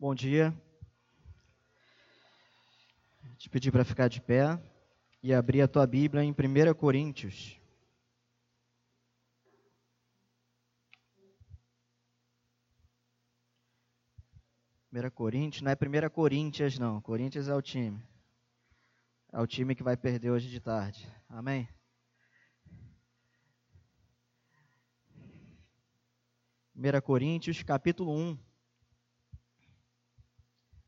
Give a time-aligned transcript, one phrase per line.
[0.00, 0.58] Bom dia.
[3.36, 4.58] Te pedir para ficar de pé
[5.22, 6.34] e abrir a tua Bíblia em 1
[6.72, 7.60] Coríntios.
[14.88, 18.02] Primeira Coríntios, não é Primeira Coríntias não, Corinthians é o time.
[19.30, 21.06] É o time que vai perder hoje de tarde.
[21.28, 21.68] Amém?
[26.72, 28.49] Primeira Coríntios, capítulo 1,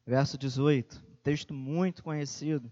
[0.04, 2.70] verso 18 texto muito conhecido.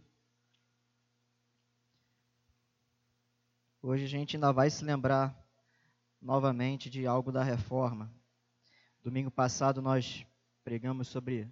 [3.80, 5.36] Hoje a gente ainda vai se lembrar
[6.20, 8.12] novamente de algo da reforma.
[9.02, 10.26] Domingo passado nós
[10.64, 11.48] pregamos sobre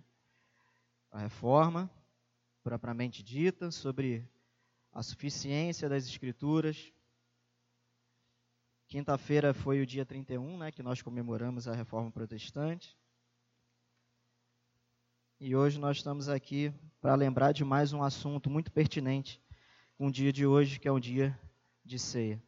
[1.10, 1.88] a reforma,
[2.64, 4.28] propriamente dita, sobre
[4.92, 6.92] a suficiência das Escrituras.
[8.88, 12.96] Quinta-feira foi o dia 31, né, que nós comemoramos a reforma protestante.
[15.40, 19.40] E hoje nós estamos aqui para lembrar de mais um assunto muito pertinente
[19.96, 21.38] com o dia de hoje, que é um dia
[21.84, 22.42] de ceia.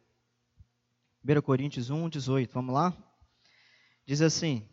[1.23, 2.93] 1 Coríntios 1, 18, vamos lá?
[4.05, 4.67] Diz assim: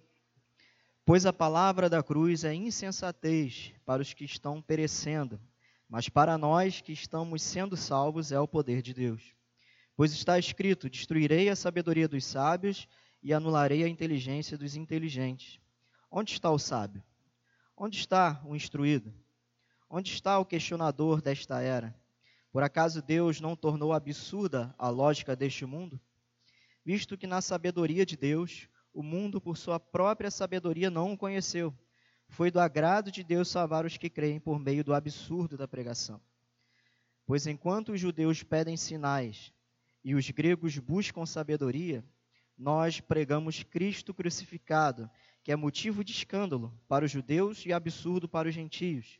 [1.04, 5.40] Pois a palavra da cruz é insensatez para os que estão perecendo,
[5.88, 9.32] mas para nós que estamos sendo salvos é o poder de Deus.
[9.94, 12.88] Pois está escrito: Destruirei a sabedoria dos sábios
[13.22, 15.60] e anularei a inteligência dos inteligentes.
[16.10, 17.00] Onde está o sábio?
[17.80, 19.14] Onde está o instruído?
[19.88, 21.94] Onde está o questionador desta era?
[22.50, 26.00] Por acaso Deus não tornou absurda a lógica deste mundo?
[26.84, 31.72] Visto que na sabedoria de Deus, o mundo por sua própria sabedoria não o conheceu.
[32.28, 36.20] Foi do agrado de Deus salvar os que creem por meio do absurdo da pregação.
[37.24, 39.52] Pois enquanto os judeus pedem sinais
[40.02, 42.04] e os gregos buscam sabedoria,
[42.58, 45.08] nós pregamos Cristo crucificado,
[45.48, 49.18] que é motivo de escândalo para os judeus e absurdo para os gentios.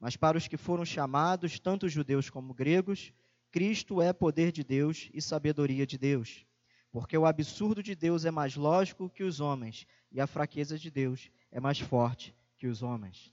[0.00, 3.12] Mas para os que foram chamados, tanto judeus como gregos,
[3.52, 6.44] Cristo é poder de Deus e sabedoria de Deus.
[6.90, 10.90] Porque o absurdo de Deus é mais lógico que os homens, e a fraqueza de
[10.90, 13.32] Deus é mais forte que os homens.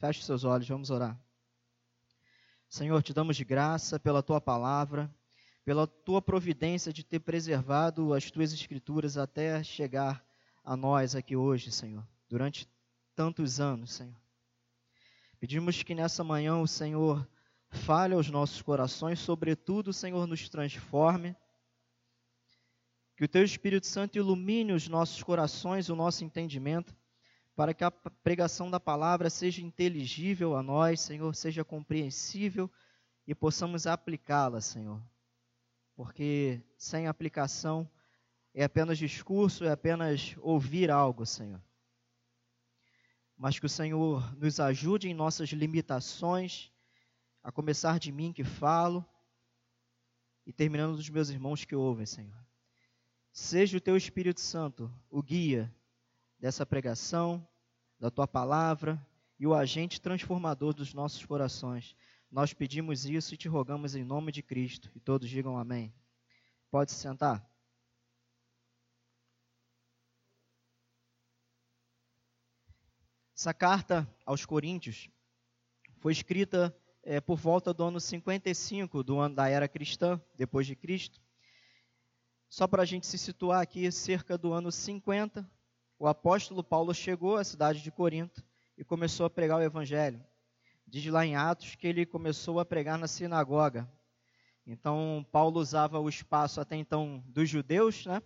[0.00, 1.16] Feche seus olhos, vamos orar.
[2.68, 5.08] Senhor, te damos graça pela tua palavra,
[5.64, 10.26] pela tua providência de ter preservado as tuas escrituras até chegar
[10.64, 12.68] a nós aqui hoje, Senhor, durante
[13.14, 14.16] tantos anos, Senhor.
[15.38, 17.28] Pedimos que nessa manhã o Senhor
[17.68, 21.34] fale aos nossos corações, sobretudo, o Senhor nos transforme.
[23.16, 26.94] Que o Teu Espírito Santo ilumine os nossos corações, o nosso entendimento,
[27.54, 32.70] para que a pregação da palavra seja inteligível a nós, Senhor, seja compreensível
[33.26, 35.02] e possamos aplicá-la, Senhor
[35.94, 37.88] porque sem aplicação
[38.54, 41.60] é apenas discurso, é apenas ouvir algo, Senhor.
[43.36, 46.70] Mas que o Senhor nos ajude em nossas limitações,
[47.42, 49.04] a começar de mim que falo
[50.46, 52.36] e terminando dos meus irmãos que ouvem, Senhor.
[53.32, 55.74] Seja o teu Espírito Santo o guia
[56.38, 57.46] dessa pregação,
[57.98, 59.04] da tua palavra
[59.38, 61.96] e o agente transformador dos nossos corações.
[62.30, 64.90] Nós pedimos isso e te rogamos em nome de Cristo.
[64.94, 65.92] E todos digam amém.
[66.70, 67.51] Pode se sentar.
[73.42, 75.10] Essa carta aos Coríntios
[75.98, 76.72] foi escrita
[77.02, 81.20] é, por volta do ano 55 do ano da era cristã, depois de Cristo.
[82.48, 85.44] Só para a gente se situar aqui, cerca do ano 50,
[85.98, 88.44] o apóstolo Paulo chegou à cidade de Corinto
[88.78, 90.24] e começou a pregar o evangelho.
[90.86, 93.90] Diz lá em Atos que ele começou a pregar na sinagoga.
[94.64, 98.22] Então, Paulo usava o espaço até então dos judeus né,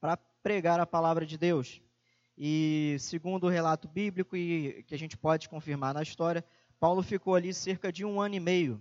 [0.00, 1.82] para pregar a palavra de Deus.
[2.38, 6.44] E, segundo o relato bíblico, e que a gente pode confirmar na história,
[6.78, 8.80] Paulo ficou ali cerca de um ano e meio.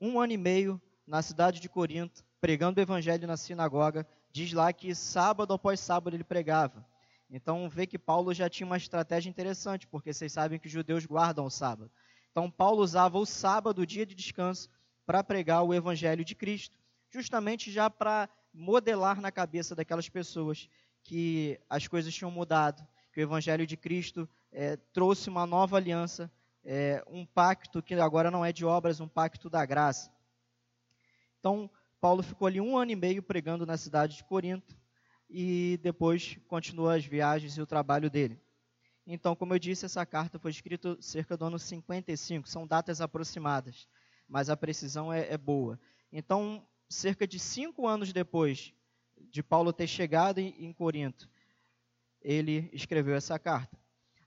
[0.00, 4.06] Um ano e meio na cidade de Corinto, pregando o evangelho na sinagoga.
[4.32, 6.86] Diz lá que sábado após sábado ele pregava.
[7.28, 11.04] Então, vê que Paulo já tinha uma estratégia interessante, porque vocês sabem que os judeus
[11.04, 11.90] guardam o sábado.
[12.30, 14.70] Então, Paulo usava o sábado, o dia de descanso,
[15.04, 16.78] para pregar o evangelho de Cristo,
[17.10, 20.68] justamente já para modelar na cabeça daquelas pessoas
[21.06, 26.30] que as coisas tinham mudado, que o evangelho de Cristo é, trouxe uma nova aliança,
[26.64, 30.12] é, um pacto que agora não é de obras, um pacto da graça.
[31.38, 31.70] Então,
[32.00, 34.76] Paulo ficou ali um ano e meio pregando na cidade de Corinto
[35.30, 38.40] e depois continuou as viagens e o trabalho dele.
[39.06, 43.86] Então, como eu disse, essa carta foi escrita cerca do ano 55, são datas aproximadas,
[44.28, 45.78] mas a precisão é, é boa.
[46.12, 48.74] Então, cerca de cinco anos depois
[49.30, 51.28] de Paulo ter chegado em, Corinto,
[52.22, 53.76] ele escreveu essa carta.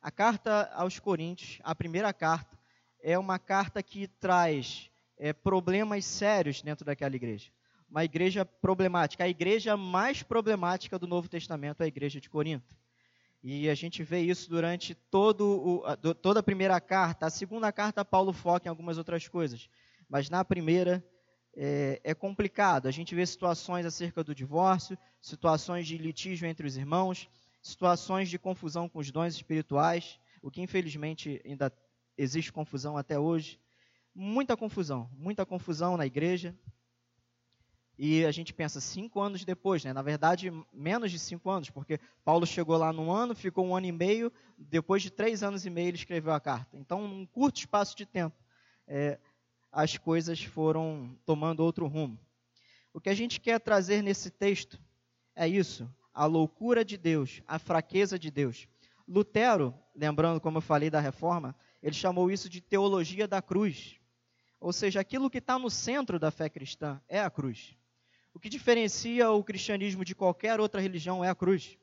[0.02, 2.58] A carta aos Coríntios, a primeira carta,
[3.02, 7.52] é uma carta que traz é, problemas sérios dentro daquela igreja.
[7.90, 9.24] Uma igreja problemática.
[9.24, 12.76] A igreja mais problemática do Novo Testamento é a igreja de Corinto.
[13.42, 17.26] E a gente vê isso durante todo o, toda a primeira carta.
[17.26, 19.70] A segunda carta, Paulo foca em algumas outras coisas.
[20.10, 21.04] Mas na primeira
[21.62, 22.88] é, é complicado.
[22.88, 27.28] A gente vê situações acerca do divórcio, situações de litígio entre os irmãos,
[27.62, 31.70] situações de confusão com os dons espirituais, o que infelizmente ainda
[32.18, 33.60] existe confusão até hoje.
[34.16, 36.56] Muita confusão, muita confusão na igreja.
[37.98, 39.92] E a gente pensa cinco anos depois, né?
[39.92, 43.88] na verdade, menos de cinco anos, porque Paulo chegou lá num ano, ficou um ano
[43.88, 46.78] e meio, depois de três anos e meio ele escreveu a carta.
[46.78, 48.38] Então, num curto espaço de tempo,
[48.88, 49.20] é,
[49.72, 52.20] as coisas foram tomando outro rumo.
[52.94, 54.80] O que a gente quer trazer nesse texto
[55.36, 58.68] é isso: a loucura de Deus, a fraqueza de Deus.
[59.08, 63.96] Lutero, lembrando como eu falei da reforma, ele chamou isso de teologia da cruz.
[64.60, 67.76] Ou seja, aquilo que está no centro da fé cristã é a cruz.
[68.34, 71.78] O que diferencia o cristianismo de qualquer outra religião é a cruz.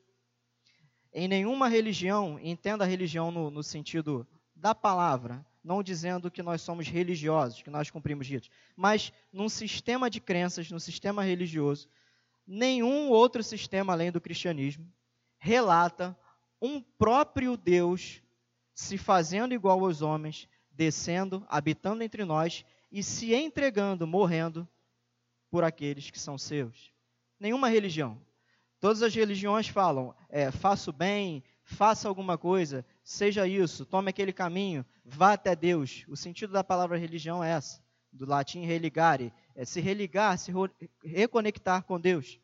[1.11, 6.61] Em nenhuma religião, entenda a religião no, no sentido da palavra, não dizendo que nós
[6.61, 11.89] somos religiosos, que nós cumprimos ritos, mas num sistema de crenças, num sistema religioso,
[12.47, 14.89] nenhum outro sistema além do cristianismo
[15.37, 16.17] relata
[16.61, 18.21] um próprio Deus
[18.73, 24.65] se fazendo igual aos homens, descendo, habitando entre nós e se entregando, morrendo
[25.51, 26.93] por aqueles que são seus.
[27.37, 28.17] Nenhuma religião.
[28.79, 34.31] Todas as religiões falam, é, faça o bem, faça alguma coisa, seja isso, tome aquele
[34.31, 36.05] caminho, vá até Deus.
[36.07, 40.49] O sentido da palavra religião é essa, do latim religare, é se religar, se
[41.03, 42.39] reconectar com Deus.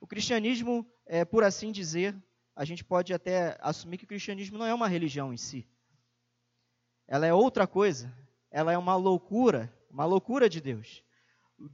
[0.00, 2.20] O cristianismo, é, por assim dizer,
[2.56, 5.64] a gente pode até assumir que o cristianismo não é uma religião em si.
[7.06, 8.12] Ela é outra coisa.
[8.50, 11.04] Ela é uma loucura, uma loucura de Deus.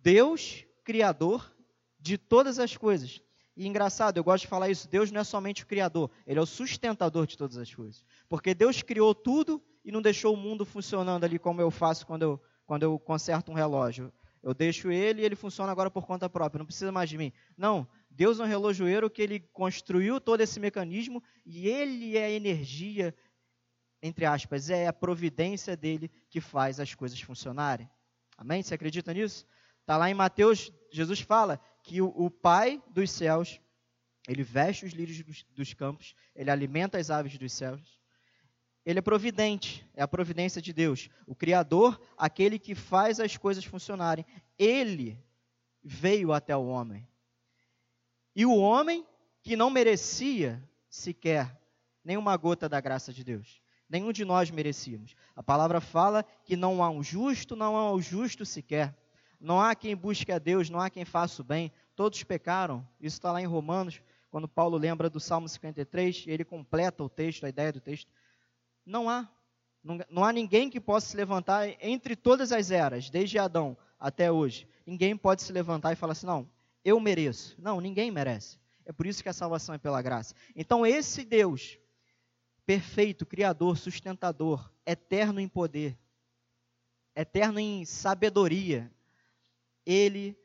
[0.02, 1.50] Deus, Criador
[1.98, 3.22] de todas as coisas.
[3.58, 6.42] E engraçado, eu gosto de falar isso: Deus não é somente o Criador, Ele é
[6.42, 8.04] o sustentador de todas as coisas.
[8.28, 12.22] Porque Deus criou tudo e não deixou o mundo funcionando ali como eu faço quando
[12.22, 14.12] eu, quando eu conserto um relógio.
[14.44, 17.32] Eu deixo ele e ele funciona agora por conta própria, não precisa mais de mim.
[17.56, 22.30] Não, Deus é um relojoeiro que ele construiu todo esse mecanismo e ele é a
[22.30, 23.12] energia,
[24.00, 27.90] entre aspas, é a providência dele que faz as coisas funcionarem.
[28.36, 28.62] Amém?
[28.62, 29.44] Você acredita nisso?
[29.88, 33.58] Está lá em Mateus, Jesus fala que o, o, Pai dos céus,
[34.28, 37.98] ele veste os lírios dos, dos campos, ele alimenta as aves dos céus.
[38.84, 41.08] Ele é providente, é a providência de Deus.
[41.26, 44.26] O Criador, aquele que faz as coisas funcionarem.
[44.58, 45.18] Ele
[45.82, 47.08] veio até o homem.
[48.36, 49.06] E o homem
[49.40, 51.58] que não merecia sequer
[52.04, 53.62] nenhuma gota da graça de Deus.
[53.88, 55.16] Nenhum de nós merecíamos.
[55.34, 58.94] A palavra fala que não há um justo, não há um justo sequer.
[59.40, 61.72] Não há quem busque a Deus, não há quem faça o bem.
[61.94, 62.86] Todos pecaram.
[63.00, 64.00] Isso está lá em Romanos,
[64.30, 68.10] quando Paulo lembra do Salmo 53, ele completa o texto, a ideia do texto.
[68.84, 69.28] Não há.
[69.82, 74.30] Não, não há ninguém que possa se levantar entre todas as eras, desde Adão até
[74.30, 74.68] hoje.
[74.84, 76.48] Ninguém pode se levantar e falar assim: não,
[76.84, 77.56] eu mereço.
[77.58, 78.58] Não, ninguém merece.
[78.84, 80.34] É por isso que a salvação é pela graça.
[80.56, 81.78] Então, esse Deus,
[82.64, 85.98] perfeito, criador, sustentador, eterno em poder,
[87.14, 88.90] eterno em sabedoria,
[89.88, 90.38] ele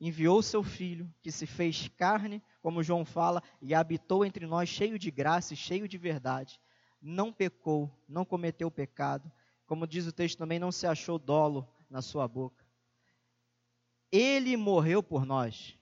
[0.00, 4.96] enviou seu filho, que se fez carne, como João fala, e habitou entre nós cheio
[4.96, 6.60] de graça e cheio de verdade.
[7.02, 9.30] Não pecou, não cometeu pecado.
[9.66, 12.64] Como diz o texto também, não se achou dolo na sua boca.
[14.12, 15.76] Ele morreu por nós.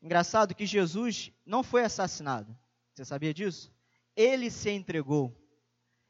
[0.00, 2.56] Engraçado que Jesus não foi assassinado.
[2.94, 3.72] Você sabia disso?
[4.14, 5.36] Ele se entregou.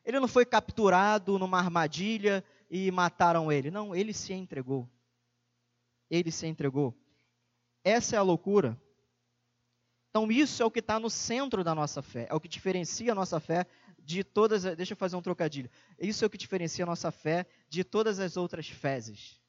[0.04, 3.70] Ele não foi capturado numa armadilha e mataram ele.
[3.70, 4.87] Não, ele se entregou
[6.10, 6.94] ele se entregou.
[7.84, 8.80] Essa é a loucura.
[10.10, 13.12] Então, isso é o que está no centro da nossa fé, é o que diferencia
[13.12, 13.64] a nossa fé
[13.98, 14.64] de todas.
[14.76, 15.70] Deixa eu fazer um trocadilho.
[15.98, 19.40] Isso é o que diferencia a nossa fé de todas as outras fezes.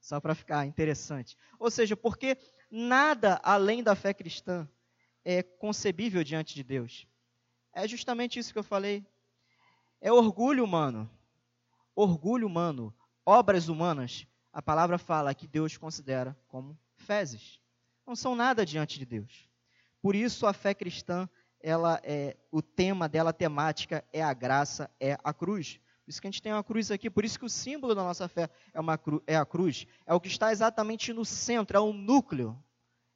[0.00, 1.36] Só para ficar interessante.
[1.58, 2.38] Ou seja, porque
[2.70, 4.68] nada além da fé cristã
[5.24, 7.06] é concebível diante de Deus.
[7.72, 9.04] É justamente isso que eu falei.
[10.00, 11.10] É orgulho humano.
[11.94, 12.94] Orgulho humano.
[13.26, 17.60] Obras humanas a palavra fala que Deus considera como fezes.
[18.06, 19.48] Não são nada diante de Deus.
[20.02, 21.28] Por isso a fé cristã,
[21.60, 25.78] ela é o tema dela, a temática é a graça, é a cruz.
[26.04, 28.02] Por isso que a gente tem uma cruz aqui, por isso que o símbolo da
[28.02, 29.86] nossa fé é, uma cru, é a cruz.
[30.06, 32.60] É o que está exatamente no centro, é o núcleo.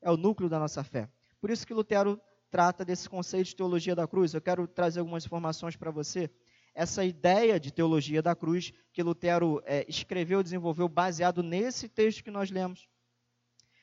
[0.00, 1.08] É o núcleo da nossa fé.
[1.40, 4.32] Por isso que Lutero trata desse conceito de teologia da cruz.
[4.32, 6.30] Eu quero trazer algumas informações para você.
[6.74, 12.24] Essa ideia de teologia da cruz que Lutero é, escreveu e desenvolveu baseado nesse texto
[12.24, 12.88] que nós lemos.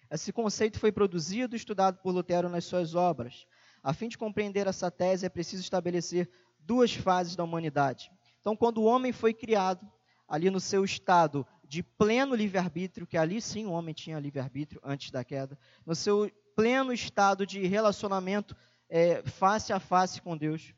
[0.10, 3.46] Esse conceito foi produzido e estudado por Lutero nas suas obras.
[3.82, 6.30] A fim de compreender essa tese, é preciso estabelecer
[6.60, 8.12] duas fases da humanidade.
[8.42, 9.90] Então, quando o homem foi criado,
[10.28, 15.12] ali no seu estado de pleno livre-arbítrio, que ali sim o homem tinha livre-arbítrio antes
[15.12, 18.56] da queda, no seu pleno estado de relacionamento
[18.90, 20.74] é, face a face com Deus.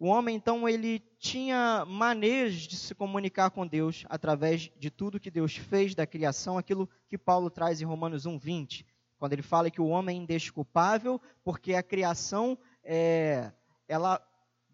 [0.00, 5.30] O homem, então, ele tinha maneiras de se comunicar com Deus através de tudo que
[5.30, 8.86] Deus fez da criação, aquilo que Paulo traz em Romanos 1,20,
[9.18, 13.52] quando ele fala que o homem é indesculpável, porque a criação, é,
[13.86, 14.26] ela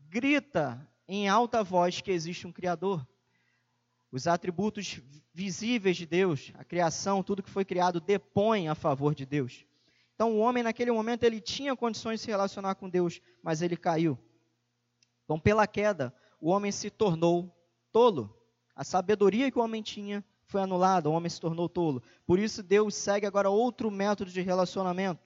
[0.08, 3.04] grita em alta voz que existe um Criador.
[4.12, 5.00] Os atributos
[5.34, 9.66] visíveis de Deus, a criação, tudo que foi criado, depõe a favor de Deus.
[10.14, 13.76] Então, o homem, naquele momento, ele tinha condições de se relacionar com Deus, mas ele
[13.76, 14.16] caiu.
[15.26, 17.52] Então, pela queda, o homem se tornou
[17.92, 18.34] tolo.
[18.74, 22.00] A sabedoria que o homem tinha foi anulada, o homem se tornou tolo.
[22.24, 25.20] Por isso, Deus segue agora outro método de relacionamento.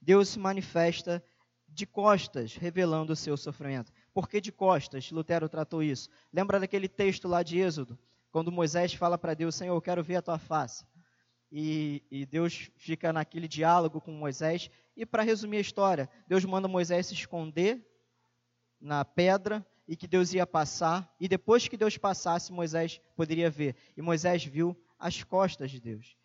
[0.00, 1.22] Deus se manifesta
[1.68, 3.92] de costas, revelando o seu sofrimento.
[4.14, 5.10] Por que de costas?
[5.10, 6.08] Lutero tratou isso.
[6.32, 7.98] Lembra daquele texto lá de Êxodo,
[8.30, 10.86] quando Moisés fala para Deus: Senhor, eu quero ver a tua face.
[11.50, 14.70] E, e Deus fica naquele diálogo com Moisés.
[14.96, 17.91] E para resumir a história, Deus manda Moisés se esconder
[18.82, 23.76] na pedra e que Deus ia passar, e depois que Deus passasse, Moisés poderia ver.
[23.96, 26.16] E Moisés viu as costas de Deus.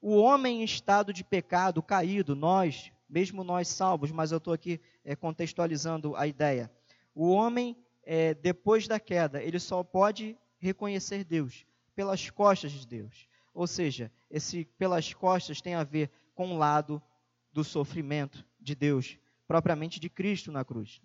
[0.00, 4.80] O homem em estado de pecado, caído, nós, mesmo nós salvos, mas eu estou aqui
[5.04, 6.70] é, contextualizando a ideia.
[7.14, 13.26] O homem, é, depois da queda, ele só pode reconhecer Deus pelas costas de Deus.
[13.54, 17.02] Ou seja, esse pelas costas tem a ver com o lado
[17.52, 21.00] do sofrimento de Deus, propriamente de Cristo na cruz.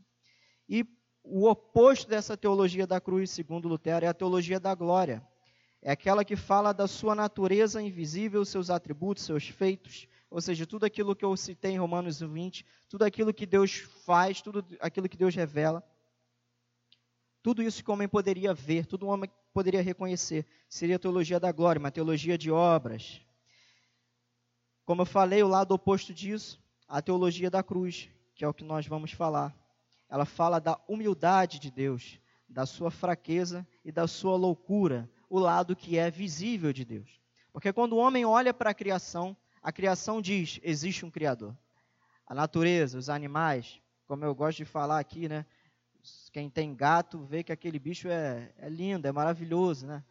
[0.72, 0.86] E
[1.22, 5.22] o oposto dessa teologia da cruz, segundo Lutero, é a teologia da glória.
[5.82, 10.86] É aquela que fala da sua natureza invisível, seus atributos, seus feitos, ou seja, tudo
[10.86, 15.18] aquilo que eu citei em Romanos 20, tudo aquilo que Deus faz, tudo aquilo que
[15.18, 15.84] Deus revela.
[17.44, 21.38] Tudo isso que o homem poderia ver, tudo o homem poderia reconhecer, seria a teologia
[21.38, 23.20] da glória, uma teologia de obras.
[24.86, 28.64] Como eu falei, o lado oposto disso, a teologia da cruz, que é o que
[28.64, 29.61] nós vamos falar
[30.12, 35.74] ela fala da humildade de Deus, da sua fraqueza e da sua loucura, o lado
[35.74, 37.10] que é visível de Deus.
[37.54, 41.58] Porque quando o homem olha para a criação, a criação diz: existe um Criador.
[42.28, 45.46] A natureza, os animais, como eu gosto de falar aqui, né?
[46.34, 50.04] Quem tem gato vê que aquele bicho é, é lindo, é maravilhoso, né?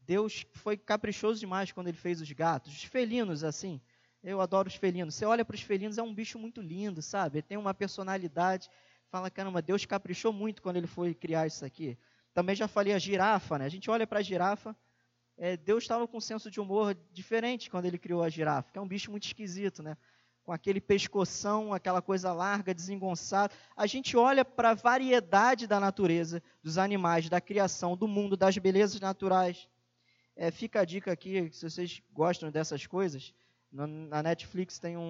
[0.00, 2.74] Deus foi caprichoso demais quando ele fez os gatos.
[2.74, 3.80] Os felinos, assim,
[4.22, 5.14] eu adoro os felinos.
[5.14, 7.38] Você olha para os felinos, é um bicho muito lindo, sabe?
[7.38, 8.68] Ele tem uma personalidade
[9.16, 11.96] fala, caramba, Deus caprichou muito quando ele foi criar isso aqui.
[12.34, 13.64] Também já falei a girafa, né?
[13.64, 14.76] A gente olha para a girafa,
[15.38, 18.78] é, Deus estava com um senso de humor diferente quando ele criou a girafa, que
[18.78, 19.96] é um bicho muito esquisito, né?
[20.44, 23.54] Com aquele pescoção, aquela coisa larga, desengonçada.
[23.74, 28.58] A gente olha para a variedade da natureza, dos animais, da criação, do mundo, das
[28.58, 29.66] belezas naturais.
[30.36, 33.32] É, fica a dica aqui, se vocês gostam dessas coisas,
[33.84, 35.00] na Netflix tem um,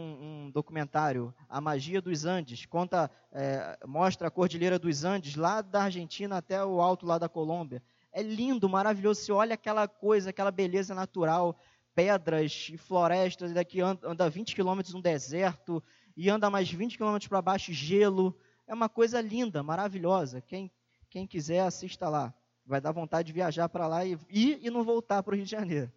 [0.46, 5.84] um, documentário, A Magia dos Andes, conta, é, mostra a Cordilheira dos Andes, lá da
[5.84, 7.80] Argentina até o alto lá da Colômbia.
[8.12, 9.20] É lindo, maravilhoso.
[9.20, 11.56] Você olha aquela coisa, aquela beleza natural,
[11.94, 15.82] pedras e florestas, e daqui anda, anda 20 quilômetros no deserto,
[16.16, 18.36] e anda mais 20 quilômetros para baixo, gelo.
[18.66, 20.40] É uma coisa linda, maravilhosa.
[20.40, 20.72] Quem,
[21.08, 22.34] quem quiser, assista lá.
[22.64, 25.44] Vai dar vontade de viajar para lá e ir e não voltar para o Rio
[25.44, 25.92] de Janeiro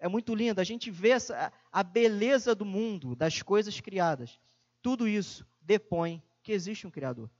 [0.00, 0.60] é muito lindo.
[0.60, 4.40] A gente vê essa, a beleza do mundo, das coisas criadas.
[4.82, 7.30] Tudo isso depõe que existe um Criador.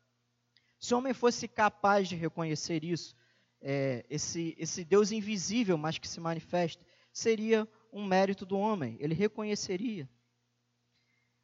[0.79, 3.17] Se o homem fosse capaz de reconhecer isso,
[3.63, 8.97] é, esse, esse Deus invisível, mas que se manifesta, seria um mérito do homem.
[9.01, 10.09] Ele reconheceria.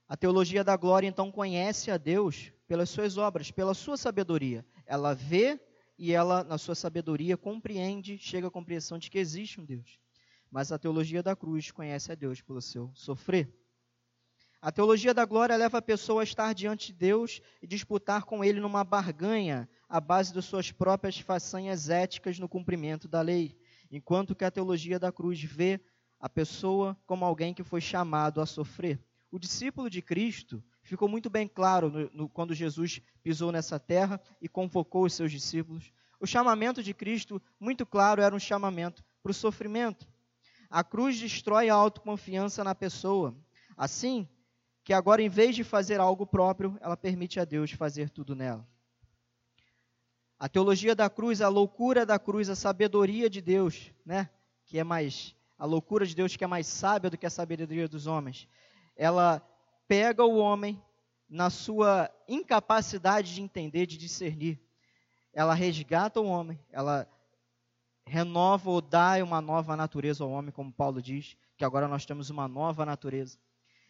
[0.06, 4.64] A teologia da glória, então, conhece a Deus pelas suas obras, pela sua sabedoria.
[4.84, 5.58] Ela vê
[5.98, 9.98] e ela, na sua sabedoria, compreende, chega à compreensão de que existe um Deus
[10.50, 13.52] mas a teologia da cruz conhece a Deus pelo seu sofrer.
[14.60, 18.42] A teologia da glória leva a pessoa a estar diante de Deus e disputar com
[18.42, 23.56] Ele numa barganha à base de suas próprias façanhas éticas no cumprimento da lei,
[23.90, 25.80] enquanto que a teologia da cruz vê
[26.18, 29.00] a pessoa como alguém que foi chamado a sofrer.
[29.30, 34.20] O discípulo de Cristo ficou muito bem claro no, no, quando Jesus pisou nessa terra
[34.40, 35.92] e convocou os seus discípulos.
[36.18, 40.08] O chamamento de Cristo, muito claro, era um chamamento para o sofrimento.
[40.76, 43.34] A cruz destrói a autoconfiança na pessoa.
[43.78, 44.28] Assim,
[44.84, 48.68] que agora, em vez de fazer algo próprio, ela permite a Deus fazer tudo nela.
[50.38, 54.28] A teologia da cruz, a loucura da cruz, a sabedoria de Deus, né?
[54.66, 57.88] Que é mais a loucura de Deus que é mais sábia do que a sabedoria
[57.88, 58.46] dos homens.
[58.94, 59.40] Ela
[59.88, 60.78] pega o homem
[61.26, 64.60] na sua incapacidade de entender, de discernir.
[65.32, 67.08] Ela resgata o homem, ela
[68.06, 72.30] renova ou dá uma nova natureza ao homem, como Paulo diz, que agora nós temos
[72.30, 73.38] uma nova natureza.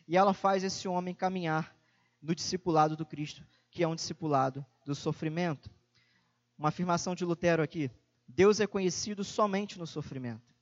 [0.08, 1.76] E ela faz esse homem caminhar
[2.22, 5.70] no discipulado do Cristo, que é um discipulado do sofrimento
[6.58, 7.90] uma afirmação de Lutero aqui.
[8.26, 10.54] Deus é conhecido somente no sofrimento.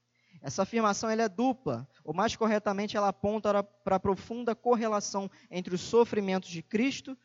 [0.42, 5.75] Essa afirmação ela é dupla, ou mais corretamente, ela aponta para a profunda correlação entre
[5.75, 7.16] os sofrimentos de Cristo,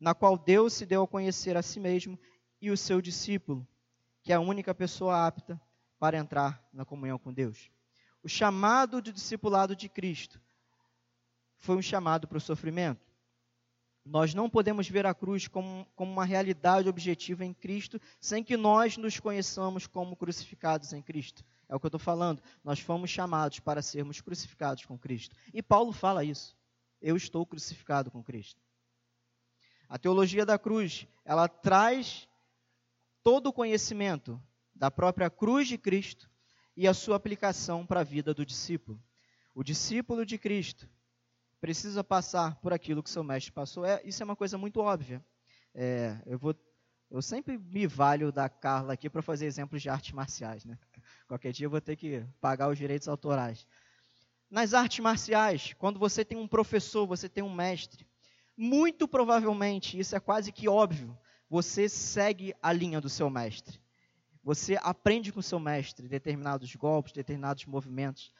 [0.00, 2.18] na qual Deus se deu a conhecer a si mesmo,
[2.60, 3.66] e o seu discípulo,
[4.26, 5.60] que é a única pessoa apta
[6.00, 7.70] para entrar na comunhão com Deus.
[8.24, 10.40] O chamado de discipulado de Cristo
[11.58, 13.06] foi um chamado para o sofrimento.
[14.04, 18.56] Nós não podemos ver a cruz como, como, uma realidade objetiva em Cristo sem que
[18.56, 21.44] nós nos conheçamos como crucificados em Cristo.
[21.68, 22.42] É o que eu estou falando.
[22.64, 25.36] Nós fomos chamados para sermos crucificados com Cristo.
[25.54, 26.56] E Paulo fala isso.
[27.00, 28.60] Eu estou crucificado com Cristo.
[29.88, 32.28] A teologia da cruz, ela traz
[33.26, 34.40] todo o conhecimento
[34.72, 36.30] da própria cruz de Cristo
[36.76, 39.02] e a sua aplicação para a vida do discípulo.
[39.52, 40.88] O discípulo de Cristo
[41.60, 43.84] precisa passar por aquilo que seu mestre passou.
[43.84, 45.26] É, isso é uma coisa muito óbvia.
[45.74, 46.54] É, eu, vou,
[47.10, 50.64] eu sempre me valho da Carla aqui para fazer exemplos de artes marciais.
[50.64, 50.78] Né?
[51.26, 53.66] Qualquer dia eu vou ter que pagar os direitos autorais.
[54.48, 58.06] Nas artes marciais, quando você tem um professor, você tem um mestre,
[58.56, 63.80] muito provavelmente, isso é quase que óbvio, você segue a linha do seu mestre.
[64.42, 68.32] Você aprende com o seu mestre determinados golpes, determinados movimentos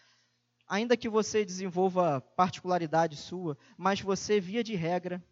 [0.66, 5.22] ainda que você desenvolva particularidade sua, mas você, via de regra,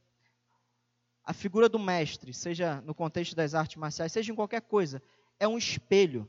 [1.25, 5.03] a figura do mestre, seja no contexto das artes marciais, seja em qualquer coisa,
[5.41, 6.29] é um espelho.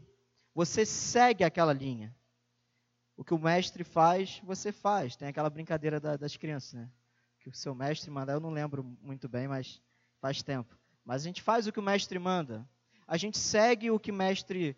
[0.54, 2.16] Você segue aquela linha.
[3.18, 5.16] O que o mestre faz, você faz.
[5.16, 6.90] Tem aquela brincadeira da, das crianças, né?
[7.40, 9.82] Que o seu mestre manda, eu não lembro muito bem, mas
[10.20, 10.78] faz tempo.
[11.06, 12.68] Mas a gente faz o que o mestre manda.
[13.08, 14.76] A gente segue o que mestre,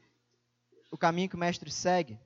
[0.91, 2.19] o caminho que o mestre segue.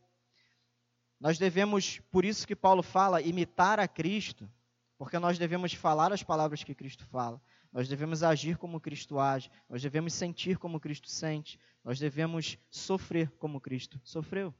[1.20, 4.50] Nós devemos, por isso que Paulo fala, imitar a Cristo,
[4.98, 7.40] porque nós devemos falar as palavras que Cristo fala.
[7.72, 13.30] Nós devemos agir como Cristo age, nós devemos sentir como Cristo sente, nós devemos sofrer
[13.38, 14.54] como Cristo sofreu.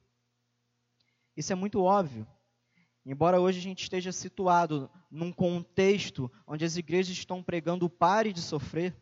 [1.36, 2.26] Isso é muito óbvio.
[3.04, 8.32] Embora hoje a gente esteja situado num contexto onde as igrejas estão pregando o pare
[8.32, 8.96] de sofrer,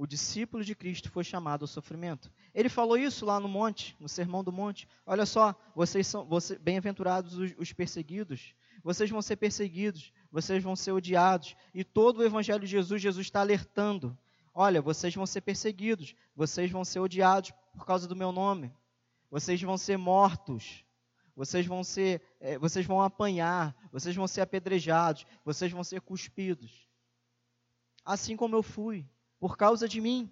[0.00, 2.32] o discípulo de Cristo foi chamado ao sofrimento.
[2.54, 4.88] Ele falou isso lá no monte, no Sermão do Monte.
[5.04, 8.54] Olha só, vocês são você, bem-aventurados os, os perseguidos.
[8.82, 11.54] Vocês vão ser perseguidos, vocês vão ser odiados.
[11.74, 14.16] E todo o Evangelho de Jesus, Jesus está alertando.
[14.54, 18.72] Olha, vocês vão ser perseguidos, vocês vão ser odiados por causa do meu nome.
[19.30, 20.82] Vocês vão ser mortos.
[21.36, 26.88] Vocês vão ser, é, vocês vão apanhar, vocês vão ser apedrejados, vocês vão ser cuspidos.
[28.02, 29.06] Assim como eu fui
[29.40, 30.30] por causa de mim.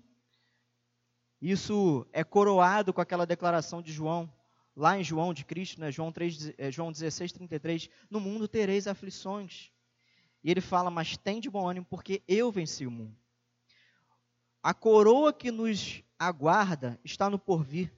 [1.40, 4.30] Isso é coroado com aquela declaração de João,
[4.76, 5.90] lá em João de Cristo, né?
[5.90, 7.88] João, 3, é, João 16, 33.
[8.10, 9.72] No mundo tereis aflições.
[10.44, 13.16] E ele fala, mas tem de bom ânimo, porque eu venci o mundo.
[14.62, 17.92] A coroa que nos aguarda está no porvir.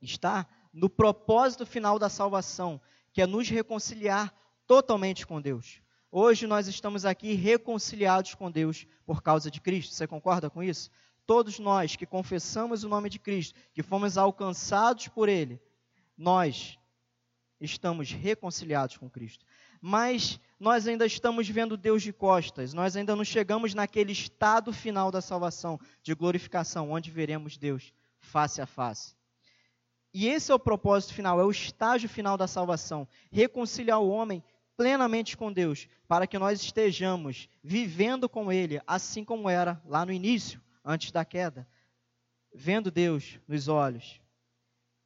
[0.00, 2.80] Está no propósito final da salvação,
[3.12, 4.34] que é nos reconciliar
[4.66, 5.80] totalmente com Deus.
[6.16, 9.92] Hoje nós estamos aqui reconciliados com Deus por causa de Cristo.
[9.92, 10.88] Você concorda com isso?
[11.26, 15.60] Todos nós que confessamos o nome de Cristo, que fomos alcançados por Ele,
[16.16, 16.78] nós
[17.60, 19.44] estamos reconciliados com Cristo.
[19.80, 25.10] Mas nós ainda estamos vendo Deus de costas, nós ainda não chegamos naquele estado final
[25.10, 29.16] da salvação, de glorificação, onde veremos Deus face a face.
[30.14, 34.44] E esse é o propósito final, é o estágio final da salvação reconciliar o homem
[34.76, 40.12] plenamente com Deus, para que nós estejamos vivendo com Ele, assim como era lá no
[40.12, 41.66] início, antes da queda,
[42.52, 44.20] vendo Deus nos olhos,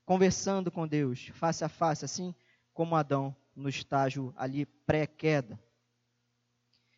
[0.05, 2.35] conversando com Deus face a face, assim
[2.73, 5.59] como Adão no estágio ali pré-queda.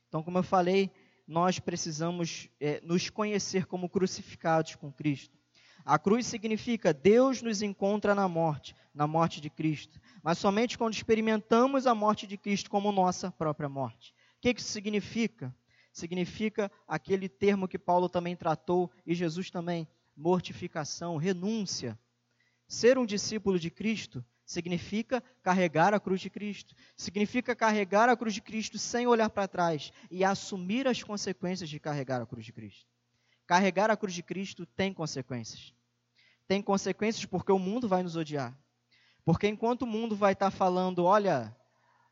[0.08, 0.90] Então, como eu falei,
[1.26, 5.39] nós precisamos é, nos conhecer como crucificados com Cristo.
[5.90, 10.00] A cruz significa Deus nos encontra na morte, na morte de Cristo.
[10.22, 14.14] Mas somente quando experimentamos a morte de Cristo como nossa própria morte.
[14.36, 15.52] O que isso significa?
[15.92, 21.98] Significa aquele termo que Paulo também tratou e Jesus também: mortificação, renúncia.
[22.68, 26.72] Ser um discípulo de Cristo significa carregar a cruz de Cristo.
[26.96, 31.80] Significa carregar a cruz de Cristo sem olhar para trás e assumir as consequências de
[31.80, 32.86] carregar a cruz de Cristo.
[33.44, 35.74] Carregar a cruz de Cristo tem consequências.
[36.50, 38.58] Tem consequências porque o mundo vai nos odiar.
[39.24, 41.56] Porque enquanto o mundo vai estar falando, olha,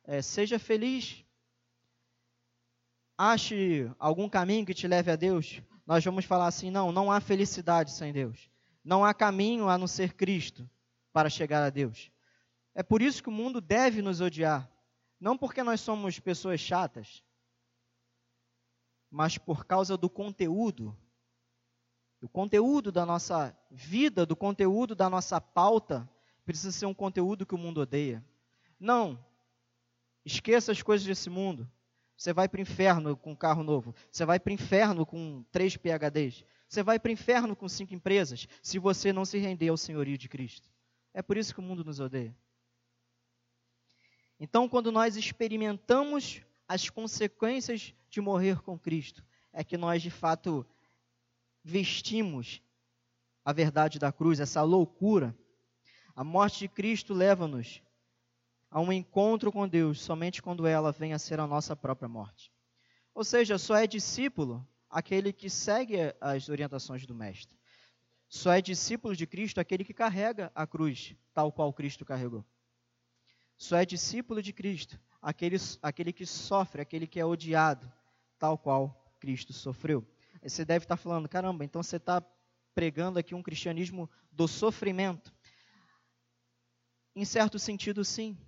[0.05, 1.25] é, seja feliz,
[3.17, 7.21] ache algum caminho que te leve a Deus, nós vamos falar assim: não, não há
[7.21, 8.49] felicidade sem Deus.
[8.85, 10.71] Não há caminho a não ser Cristo
[11.13, 12.09] para chegar a Deus.
[12.77, 14.71] É por isso que o mundo deve nos odiar.
[15.19, 17.25] Não porque nós somos pessoas chatas,
[19.11, 20.97] mas por causa do conteúdo,
[22.21, 26.09] do conteúdo da nossa vida, do conteúdo da nossa pauta,
[26.45, 28.25] precisa ser um conteúdo que o mundo odeia.
[28.79, 29.23] Não,
[30.25, 31.71] esqueça as coisas desse mundo.
[32.17, 33.95] Você vai para o inferno com um carro novo.
[34.11, 36.45] Você vai para o inferno com três PHDs.
[36.69, 40.19] Você vai para o inferno com cinco empresas, se você não se render ao senhorio
[40.19, 40.69] de Cristo.
[41.15, 42.37] É por isso que o mundo nos odeia.
[44.39, 50.67] Então, quando nós experimentamos as consequências de morrer com Cristo, é que nós de fato
[51.69, 52.63] vestimos
[53.45, 55.37] a verdade da cruz, essa loucura.
[56.17, 57.83] A morte de Cristo leva-nos
[58.71, 62.51] a um encontro com Deus somente quando ela vem a ser a nossa própria morte.
[63.15, 67.57] Ou seja, só é discípulo aquele que segue as orientações do Mestre.
[68.29, 72.45] Só é discípulo de Cristo aquele que carrega a cruz, tal qual Cristo carregou.
[73.57, 77.91] Só é discípulo de Cristo aquele, aquele que sofre, aquele que é odiado,
[78.39, 80.07] tal qual Cristo sofreu.
[80.43, 82.23] Você deve estar falando, caramba, então você está
[82.75, 85.35] pregando aqui um cristianismo do sofrimento.
[87.15, 88.39] Em certo sentido, sim.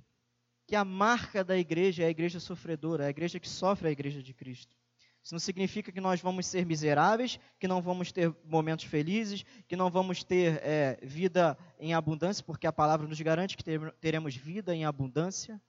[0.67, 3.91] Que a marca da igreja é a igreja sofredora, é a igreja que sofre a
[3.91, 4.77] igreja de Cristo.
[5.23, 9.77] Isso não significa que nós vamos ser miseráveis, que não vamos ter momentos felizes, que
[9.77, 13.65] não vamos ter é, vida em abundância, porque a palavra nos garante que
[14.01, 15.61] teremos vida em abundância.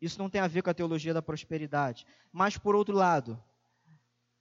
[0.00, 2.06] Isso não tem a ver com a teologia da prosperidade.
[2.32, 3.40] Mas, por outro lado,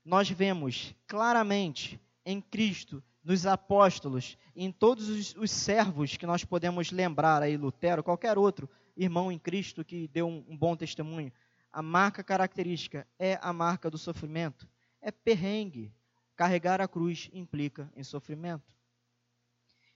[0.09, 6.91] nós vemos claramente em Cristo, nos apóstolos, em todos os, os servos que nós podemos
[6.91, 8.67] lembrar aí, Lutero, qualquer outro
[8.97, 11.31] irmão em Cristo que deu um, um bom testemunho,
[11.71, 14.67] a marca característica é a marca do sofrimento.
[14.99, 15.93] É perrengue.
[16.35, 18.75] Carregar a cruz implica em sofrimento.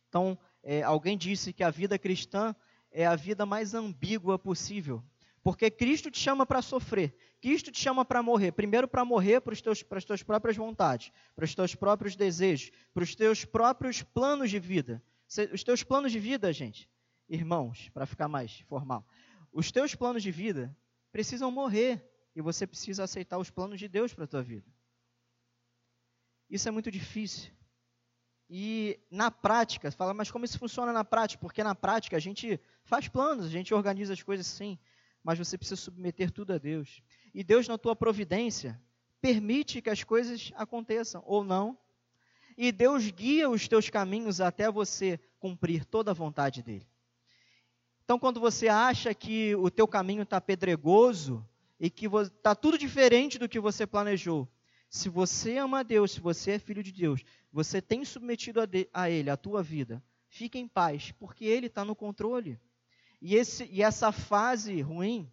[0.10, 2.56] Então, é, alguém disse que a vida cristã
[2.92, 5.04] é a vida mais ambígua possível.
[5.42, 8.54] Porque Cristo te chama para sofrer, Cristo te chama para morrer.
[8.54, 12.72] Primeiro, para morrer para, teus, para as tuas próprias vontades, para os teus próprios desejos,
[12.94, 15.04] para os teus próprios planos de vida.
[15.52, 16.90] Os teus planos de vida, gente,
[17.28, 19.06] irmãos, para ficar mais formal,
[19.52, 20.74] os teus planos de vida
[21.12, 24.72] precisam morrer e você precisa aceitar os planos de Deus para a tua vida.
[26.50, 27.52] Isso é muito difícil.
[28.50, 31.42] E na prática, fala, mas como isso funciona na prática?
[31.42, 34.80] Porque na prática a gente faz planos, a gente organiza as coisas sim,
[35.22, 37.04] mas você precisa submeter tudo a Deus.
[37.34, 38.80] E Deus, na tua providência,
[39.20, 41.78] permite que as coisas aconteçam ou não.
[42.58, 46.88] E Deus guia os teus caminhos até você cumprir toda a vontade dele.
[48.04, 51.44] Então, quando você acha que o teu caminho está pedregoso
[51.80, 54.48] e que está tudo diferente do que você planejou,
[54.90, 58.66] se você ama a Deus, se você é filho de Deus, você tem submetido a,
[58.66, 62.60] de, a Ele a tua vida, fique em paz, porque Ele está no controle.
[63.20, 65.32] E, esse, e essa fase ruim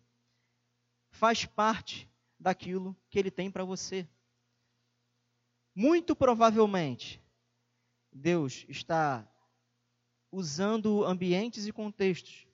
[1.11, 4.09] faz parte daquilo que Ele tem para você.
[5.75, 7.23] Muito provavelmente,
[8.13, 9.27] Deus está
[10.33, 12.47] usando ambientes e contextos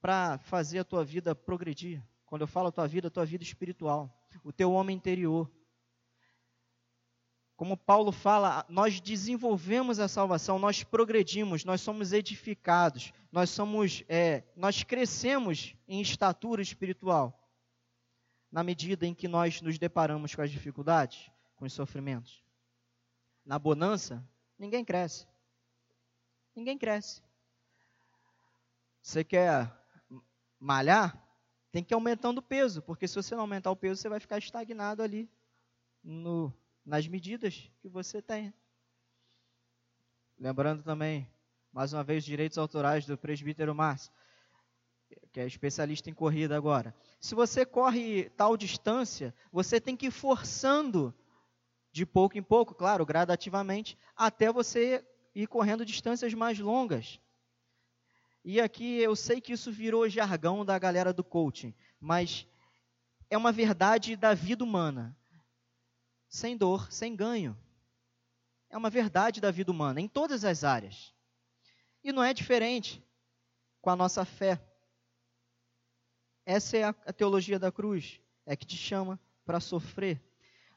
[0.00, 2.02] para fazer a tua vida progredir.
[2.26, 5.50] Quando eu falo a tua vida, a tua vida espiritual, o teu homem interior.
[7.56, 14.44] Como Paulo fala, nós desenvolvemos a salvação, nós progredimos, nós somos edificados, nós somos, é,
[14.56, 17.39] nós crescemos em estatura espiritual
[18.50, 22.42] na medida em que nós nos deparamos com as dificuldades, com os sofrimentos.
[23.44, 24.26] Na bonança,
[24.58, 25.26] ninguém cresce.
[26.54, 27.22] Ninguém cresce.
[29.02, 29.72] Você quer
[30.58, 31.16] malhar,
[31.72, 34.20] tem que ir aumentando o peso, porque se você não aumentar o peso, você vai
[34.20, 35.30] ficar estagnado ali
[36.02, 36.52] no,
[36.84, 38.52] nas medidas que você tem.
[40.38, 41.30] Lembrando também,
[41.72, 44.12] mais uma vez, os direitos autorais do presbítero Márcio,
[45.32, 46.94] que é especialista em corrida agora.
[47.20, 51.14] Se você corre tal distância, você tem que ir forçando
[51.92, 57.20] de pouco em pouco, claro, gradativamente, até você ir correndo distâncias mais longas.
[58.44, 62.46] E aqui eu sei que isso virou jargão da galera do coaching, mas
[63.28, 65.16] é uma verdade da vida humana.
[66.28, 67.58] Sem dor, sem ganho.
[68.70, 71.12] É uma verdade da vida humana, em todas as áreas.
[72.02, 73.02] E não é diferente.
[73.80, 74.60] com a nossa fé.
[76.50, 80.20] Essa é a, teologia da cruz, é que te chama para sofrer.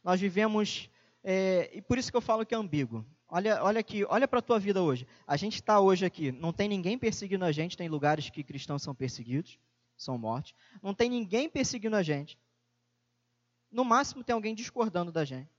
[0.03, 0.87] Nós vivemos,
[1.23, 3.03] é, e por isso que eu falo que é ambíguo.
[3.27, 5.07] Olha, olha aqui, olha para a tua vida hoje.
[5.25, 8.83] A gente está hoje aqui, não tem ninguém perseguindo a gente, tem lugares que cristãos
[8.83, 9.57] são perseguidos,
[9.97, 10.53] são mortos.
[10.79, 12.37] Não tem ninguém perseguindo a gente.
[13.71, 15.49] No máximo tem alguém discordando da gente.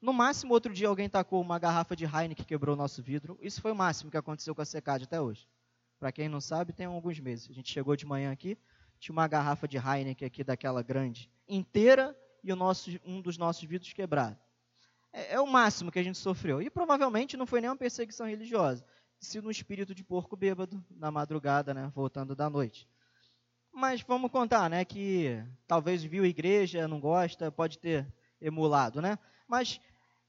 [0.00, 3.38] No máximo, outro dia alguém tacou uma garrafa de Heineken que quebrou o nosso vidro.
[3.40, 5.46] Isso foi o máximo que aconteceu com a Secad até hoje.
[6.00, 7.48] Para quem não sabe, tem alguns meses.
[7.48, 8.58] A gente chegou de manhã aqui,
[9.02, 13.92] tinha uma garrafa de Heineken aqui daquela grande, inteira, e nosso, um dos nossos vidros
[13.92, 14.38] quebrado.
[15.12, 16.62] É, é, o máximo que a gente sofreu.
[16.62, 18.84] E provavelmente não foi nem uma perseguição religiosa.
[19.18, 22.88] Se no espírito de porco bêbado, na madrugada, né, voltando da noite.
[23.72, 28.06] Mas vamos contar, né, que talvez viu a igreja, não gosta, pode ter
[28.40, 29.18] emulado, né?
[29.48, 29.80] Mas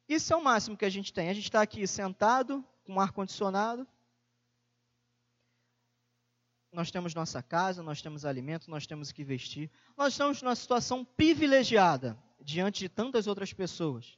[0.09, 1.29] isso é o máximo que a gente tem.
[1.29, 3.87] A gente está aqui sentado, com ar-condicionado.
[6.73, 9.69] Nós temos nossa casa, nós temos alimento, nós temos que vestir.
[9.95, 14.17] Nós estamos numa situação privilegiada diante de tantas outras pessoas.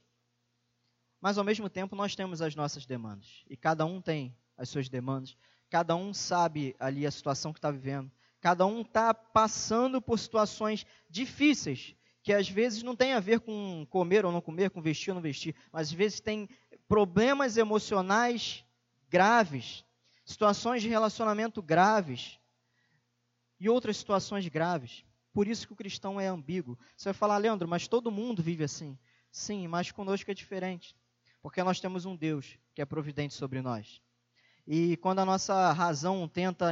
[1.20, 3.44] Mas ao mesmo tempo nós temos as nossas demandas.
[3.48, 5.36] E cada um tem as suas demandas.
[5.68, 8.10] Cada um sabe ali a situação que está vivendo.
[8.40, 13.86] Cada um está passando por situações difíceis que às vezes não tem a ver com
[13.88, 16.48] comer ou não comer, com vestir ou não vestir, mas às vezes tem
[16.88, 18.64] problemas emocionais
[19.08, 19.84] graves,
[20.24, 22.40] situações de relacionamento graves
[23.58, 25.04] e outras situações graves.
[25.32, 26.78] Por isso que o cristão é ambíguo.
[26.96, 28.98] Você vai falar, Leandro, mas todo mundo vive assim.
[29.30, 30.96] Sim, mas conosco é diferente.
[31.42, 34.00] Porque nós temos um Deus que é providente sobre nós.
[34.66, 36.70] E quando a nossa razão tenta,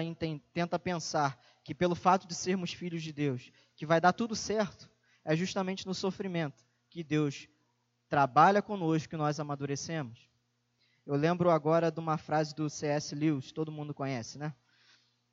[0.53, 4.91] tenta pensar que pelo fato de sermos filhos de Deus, que vai dar tudo certo,
[5.25, 7.49] é justamente no sofrimento que Deus
[8.09, 10.29] trabalha conosco e nós amadurecemos.
[11.07, 13.15] Eu lembro agora de uma frase do C.S.
[13.15, 14.55] Lewis, todo mundo conhece, né?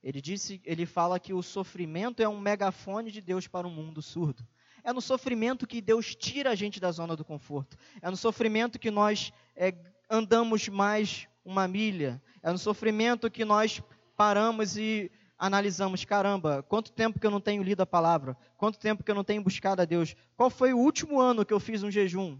[0.03, 4.01] Ele disse, ele fala que o sofrimento é um megafone de Deus para um mundo
[4.01, 4.45] surdo.
[4.83, 7.77] É no sofrimento que Deus tira a gente da zona do conforto.
[8.01, 9.75] É no sofrimento que nós é,
[10.09, 12.21] andamos mais uma milha.
[12.41, 13.81] É no sofrimento que nós
[14.17, 18.35] paramos e analisamos, caramba, quanto tempo que eu não tenho lido a palavra?
[18.57, 20.15] Quanto tempo que eu não tenho buscado a Deus?
[20.35, 22.39] Qual foi o último ano que eu fiz um jejum?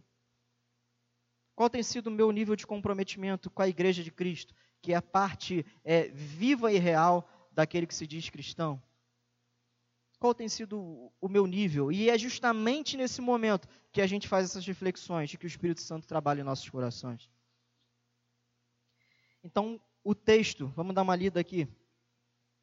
[1.56, 4.96] Qual tem sido o meu nível de comprometimento com a igreja de Cristo, que é
[4.96, 8.82] a parte é, viva e real daquele que se diz cristão?
[10.20, 11.92] Qual tem sido o meu nível?
[11.92, 15.82] E é justamente nesse momento que a gente faz essas reflexões, de que o Espírito
[15.82, 17.30] Santo trabalha em nossos corações.
[19.44, 21.68] Então, o texto, vamos dar uma lida aqui.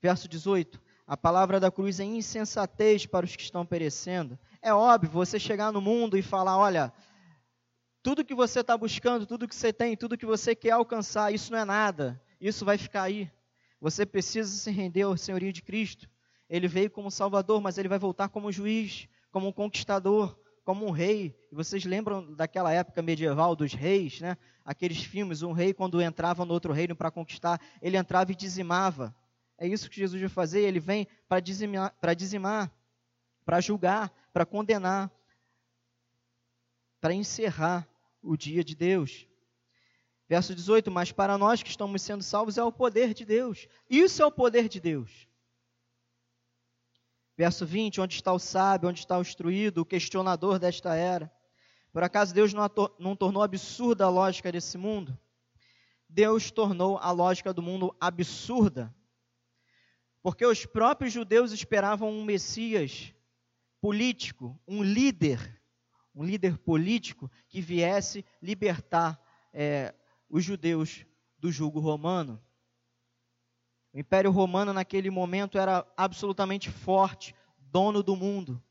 [0.01, 4.39] Verso 18: A palavra da cruz é insensatez para os que estão perecendo.
[4.63, 6.93] É óbvio você chegar no mundo e falar: olha,
[8.03, 11.51] tudo que você está buscando, tudo que você tem, tudo que você quer alcançar, isso
[11.51, 13.31] não é nada, isso vai ficar aí.
[13.81, 16.09] Você precisa se render ao senhorio de Cristo.
[16.49, 20.91] Ele veio como Salvador, mas ele vai voltar como juiz, como um conquistador, como um
[20.91, 21.37] rei.
[21.53, 24.37] E vocês lembram daquela época medieval dos reis, né?
[24.65, 29.15] Aqueles filmes, um rei quando entrava no outro reino para conquistar, ele entrava e dizimava.
[29.57, 30.61] É isso que Jesus vai fazer.
[30.61, 32.73] Ele vem para dizimar, para dizimar,
[33.45, 35.11] para julgar, para condenar,
[37.01, 37.89] para encerrar
[38.23, 39.28] o dia de Deus.
[40.29, 43.67] Verso 18: Mas para nós que estamos sendo salvos é o poder de Deus.
[43.89, 45.27] Isso é o poder de Deus.
[47.37, 51.33] Verso 20: Onde está o sábio, onde está o instruído, o questionador desta era?
[51.93, 55.19] Por acaso Deus não, não tornou absurda a lógica desse mundo?
[56.09, 58.95] Deus tornou a lógica do mundo absurda
[60.23, 63.15] porque os próprios judeus esperavam um Messias
[63.81, 65.63] político, um líder,
[66.15, 69.19] um líder político que viesse libertar
[69.53, 69.95] é,
[70.29, 71.05] os judeus
[71.39, 72.43] do jugo romano.
[73.93, 78.63] O Império Romano, naquele momento, era absolutamente forte, dono do mundo.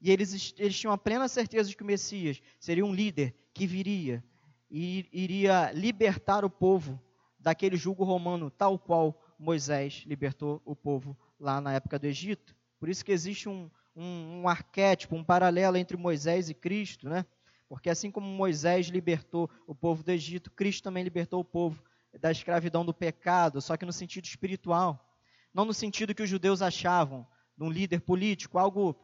[0.00, 3.66] E eles, eles tinham a plena certeza de que o Messias seria um líder que
[3.66, 4.24] viria
[4.70, 7.00] e iria libertar o povo
[7.38, 12.54] daquele jugo romano, tal qual Moisés libertou o povo lá na época do Egito.
[12.78, 17.24] Por isso que existe um, um, um arquétipo, um paralelo entre Moisés e Cristo, né?
[17.70, 21.80] Porque assim como Moisés libertou o povo do Egito, Cristo também libertou o povo
[22.18, 25.08] da escravidão do pecado, só que no sentido espiritual.
[25.54, 27.24] Não no sentido que os judeus achavam
[27.56, 28.96] de um líder político, algo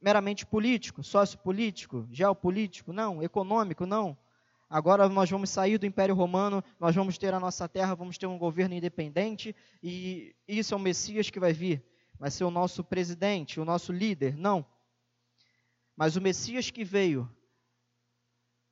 [0.00, 4.16] meramente político, sociopolítico, geopolítico, não, econômico, não.
[4.68, 8.28] Agora nós vamos sair do Império Romano, nós vamos ter a nossa terra, vamos ter
[8.28, 11.84] um governo independente e isso é o Messias que vai vir.
[12.20, 14.36] Vai ser o nosso presidente, o nosso líder.
[14.36, 14.64] Não.
[15.96, 17.28] Mas o Messias que veio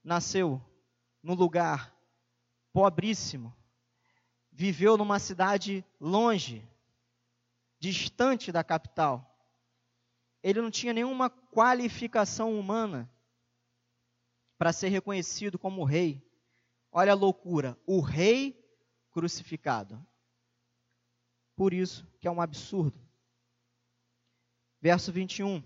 [0.03, 0.63] nasceu
[1.23, 1.95] num lugar
[2.73, 3.55] pobríssimo,
[4.51, 6.67] viveu numa cidade longe,
[7.79, 9.25] distante da capital.
[10.43, 13.11] Ele não tinha nenhuma qualificação humana
[14.57, 16.23] para ser reconhecido como rei.
[16.91, 18.59] Olha a loucura, o rei
[19.11, 20.05] crucificado.
[21.55, 23.01] Por isso que é um absurdo.
[24.81, 25.63] Verso 21.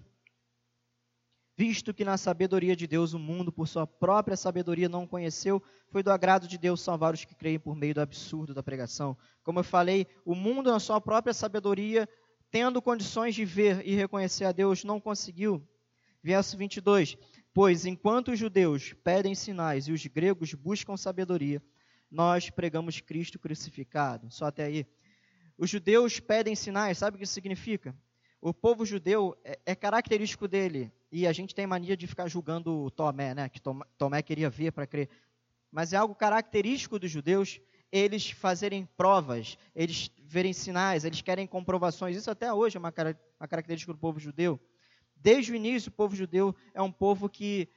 [1.57, 6.03] Visto que na sabedoria de Deus o mundo, por sua própria sabedoria, não conheceu, foi
[6.03, 9.17] do agrado de Deus salvar os que creem por meio do absurdo da pregação.
[9.45, 12.09] Como eu falei, o mundo, na sua própria sabedoria,
[12.51, 15.63] tendo condições de ver e reconhecer a Deus, não conseguiu.
[16.23, 17.19] Verso 22.
[17.53, 21.63] Pois enquanto os judeus pedem sinais e os gregos buscam sabedoria,
[22.11, 24.31] nós pregamos Cristo crucificado.
[24.31, 24.87] Só até aí.
[25.59, 27.95] Os judeus pedem sinais, sabe o que isso significa?
[28.41, 32.91] O povo judeu é, é característico dele, e a gente tem mania de ficar julgando
[32.93, 33.49] Tomé, né?
[33.49, 33.61] Que
[33.99, 35.11] Tomé queria ver para crer.
[35.71, 37.61] Mas é algo característico dos judeus
[37.93, 42.17] eles fazerem provas, eles verem sinais, eles querem comprovações.
[42.17, 42.93] Isso até hoje é uma,
[43.39, 44.59] uma característica do povo judeu.
[45.15, 47.69] Desde o início, o povo judeu é um povo que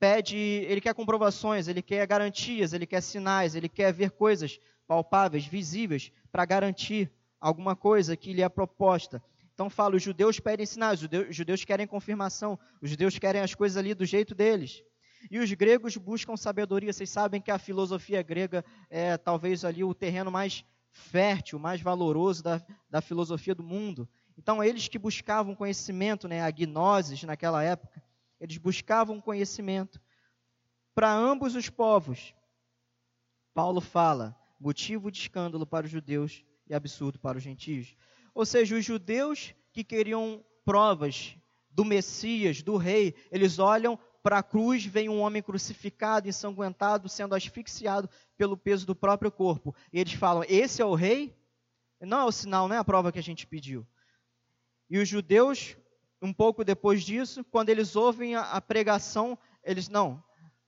[0.00, 5.46] pede, ele quer comprovações, ele quer garantias, ele quer sinais, ele quer ver coisas palpáveis,
[5.46, 7.08] visíveis, para garantir
[7.40, 9.22] alguma coisa que lhe é proposta.
[9.54, 13.40] Então fala, os judeus pedem sinais, os judeus, os judeus querem confirmação, os judeus querem
[13.40, 14.82] as coisas ali do jeito deles.
[15.30, 16.92] E os gregos buscam sabedoria.
[16.92, 22.42] Vocês sabem que a filosofia grega é talvez ali o terreno mais fértil, mais valoroso
[22.42, 22.60] da,
[22.90, 24.08] da filosofia do mundo.
[24.36, 28.02] Então, eles que buscavam conhecimento, né, a gnoses naquela época,
[28.40, 30.00] eles buscavam conhecimento.
[30.94, 32.34] Para ambos os povos,
[33.54, 37.94] Paulo fala, motivo de escândalo para os judeus e absurdo para os gentios.
[38.34, 41.36] Ou seja, os judeus que queriam provas
[41.70, 47.34] do Messias, do rei, eles olham para a cruz, vem um homem crucificado, ensanguentado, sendo
[47.34, 49.74] asfixiado pelo peso do próprio corpo.
[49.92, 51.36] E eles falam: Esse é o rei?
[52.00, 53.86] Não é o sinal, não é a prova que a gente pediu.
[54.88, 55.76] E os judeus,
[56.20, 60.22] um pouco depois disso, quando eles ouvem a, a pregação, eles não.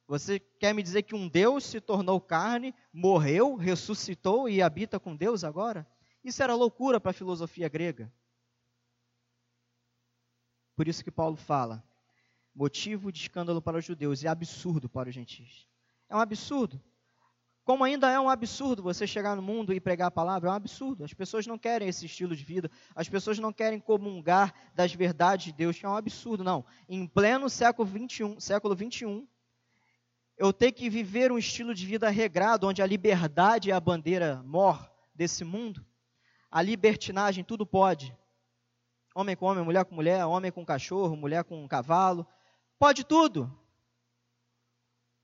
[0.07, 5.16] Você quer me dizer que um Deus se tornou carne, morreu, ressuscitou e habita com
[5.16, 5.87] Deus agora?
[6.25, 8.11] Isso era loucura para a filosofia grega.
[10.75, 11.85] Por isso que Paulo fala:
[12.55, 15.69] motivo de escândalo para os judeus e absurdo para os gentios.
[16.09, 16.83] É um absurdo.
[17.65, 20.57] Como ainda é um absurdo você chegar no mundo e pregar a palavra, é um
[20.57, 21.03] absurdo.
[21.03, 25.47] As pessoas não querem esse estilo de vida, as pessoas não querem comungar das verdades
[25.47, 26.65] de Deus, é um absurdo, não.
[26.87, 29.27] Em pleno século 21, século 21,
[30.37, 34.43] eu ter que viver um estilo de vida regrado, onde a liberdade é a bandeira
[34.43, 35.85] mor desse mundo,
[36.55, 38.17] a libertinagem, tudo pode.
[39.12, 42.25] Homem com homem, mulher com mulher, homem com cachorro, mulher com cavalo,
[42.79, 43.53] pode tudo.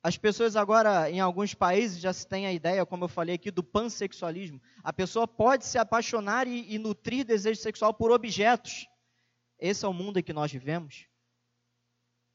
[0.02, 3.48] As pessoas agora, em alguns países, já se tem a ideia, como eu falei aqui,
[3.48, 4.60] do pansexualismo.
[4.82, 8.88] A pessoa pode se apaixonar e, e nutrir desejo sexual por objetos.
[9.56, 11.06] Esse é o mundo em que nós vivemos.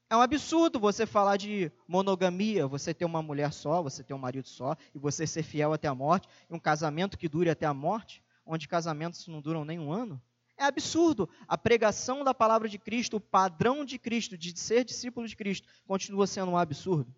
[0.09, 4.19] É um absurdo você falar de monogamia, você ter uma mulher só, você ter um
[4.19, 7.65] marido só, e você ser fiel até a morte, e um casamento que dure até
[7.65, 10.21] a morte onde casamentos não duram nem um ano?
[10.57, 11.29] É absurdo.
[11.47, 15.67] A pregação da palavra de Cristo, o padrão de Cristo, de ser discípulo de Cristo,
[15.85, 17.13] continua sendo um absurdo.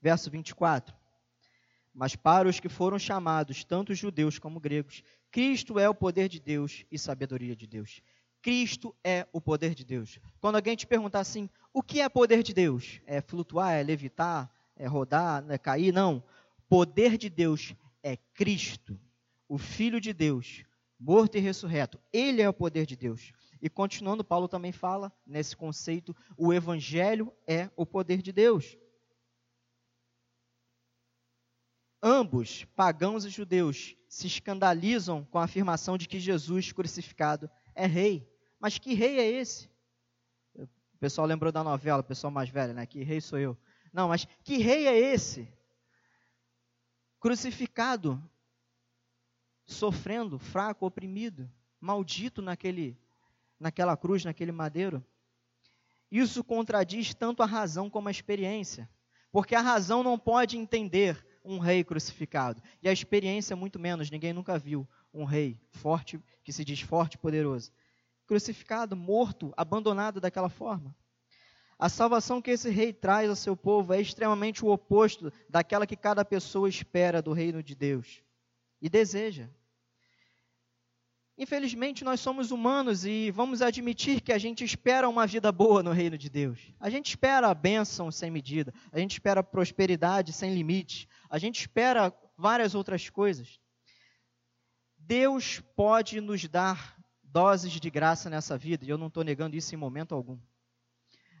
[0.00, 0.94] Verso 24.
[1.92, 6.40] Mas para os que foram chamados, tanto judeus como gregos, Cristo é o poder de
[6.40, 8.00] Deus e sabedoria de Deus.
[8.42, 10.20] Cristo é o poder de Deus.
[10.38, 13.00] Quando alguém te perguntar assim, o que é poder de Deus?
[13.06, 15.92] É flutuar, é levitar, é rodar, é cair?
[15.92, 16.22] Não.
[16.68, 19.00] Poder de Deus é Cristo,
[19.48, 20.62] o Filho de Deus,
[21.00, 21.98] morto e ressurreto.
[22.12, 23.32] Ele é o poder de Deus.
[23.60, 28.76] E continuando, Paulo também fala nesse conceito: o Evangelho é o poder de Deus.
[32.02, 38.30] Ambos, pagãos e judeus, se escandalizam com a afirmação de que Jesus crucificado é rei.
[38.60, 39.70] Mas que rei é esse?
[40.54, 42.84] O pessoal lembrou da novela, o pessoal mais velho, né?
[42.84, 43.56] Que rei sou eu.
[43.90, 45.48] Não, mas que rei é esse?
[47.24, 48.22] Crucificado,
[49.64, 52.98] sofrendo, fraco, oprimido, maldito naquele,
[53.58, 55.02] naquela cruz, naquele madeiro.
[56.10, 58.90] Isso contradiz tanto a razão como a experiência,
[59.32, 64.34] porque a razão não pode entender um rei crucificado, e a experiência muito menos, ninguém
[64.34, 67.72] nunca viu um rei forte, que se diz forte e poderoso,
[68.26, 70.94] crucificado, morto, abandonado daquela forma.
[71.78, 75.96] A salvação que esse rei traz ao seu povo é extremamente o oposto daquela que
[75.96, 78.22] cada pessoa espera do reino de Deus
[78.80, 79.48] e deseja.
[81.36, 85.90] Infelizmente, nós somos humanos e vamos admitir que a gente espera uma vida boa no
[85.90, 86.72] reino de Deus.
[86.78, 91.58] A gente espera a bênção sem medida, a gente espera prosperidade sem limite, a gente
[91.58, 93.58] espera várias outras coisas.
[94.96, 99.74] Deus pode nos dar doses de graça nessa vida, e eu não estou negando isso
[99.74, 100.38] em momento algum.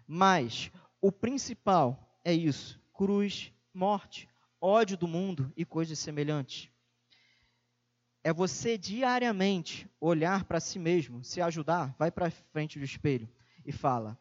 [0.06, 4.28] Mas o principal é isso: cruz, morte,
[4.60, 6.70] ódio do mundo e coisas semelhantes.
[8.22, 13.28] É você diariamente olhar para si mesmo, se ajudar, vai para frente do espelho
[13.64, 14.18] e fala: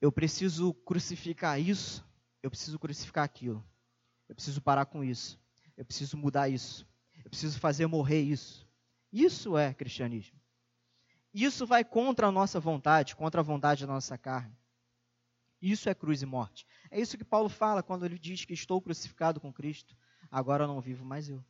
[0.00, 2.04] Eu preciso crucificar isso,
[2.42, 3.64] eu preciso crucificar aquilo,
[4.28, 5.40] eu preciso parar com isso,
[5.76, 6.86] eu preciso mudar isso,
[7.24, 8.66] eu preciso fazer morrer isso.
[9.12, 10.36] Isso é cristianismo.
[11.34, 14.56] Isso vai contra a nossa vontade, contra a vontade da nossa carne.
[15.60, 16.64] Isso é cruz e morte.
[16.90, 19.96] É isso que Paulo fala quando ele diz que estou crucificado com Cristo.
[20.30, 21.44] Agora não vivo mais eu.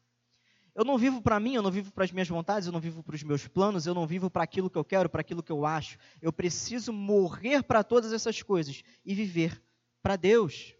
[0.74, 3.02] Eu não vivo para mim, eu não vivo para as minhas vontades, eu não vivo
[3.02, 5.52] para os meus planos, eu não vivo para aquilo que eu quero, para aquilo que
[5.52, 5.98] eu acho.
[6.20, 9.62] Eu preciso morrer para todas essas coisas e viver
[10.02, 10.74] para Deus.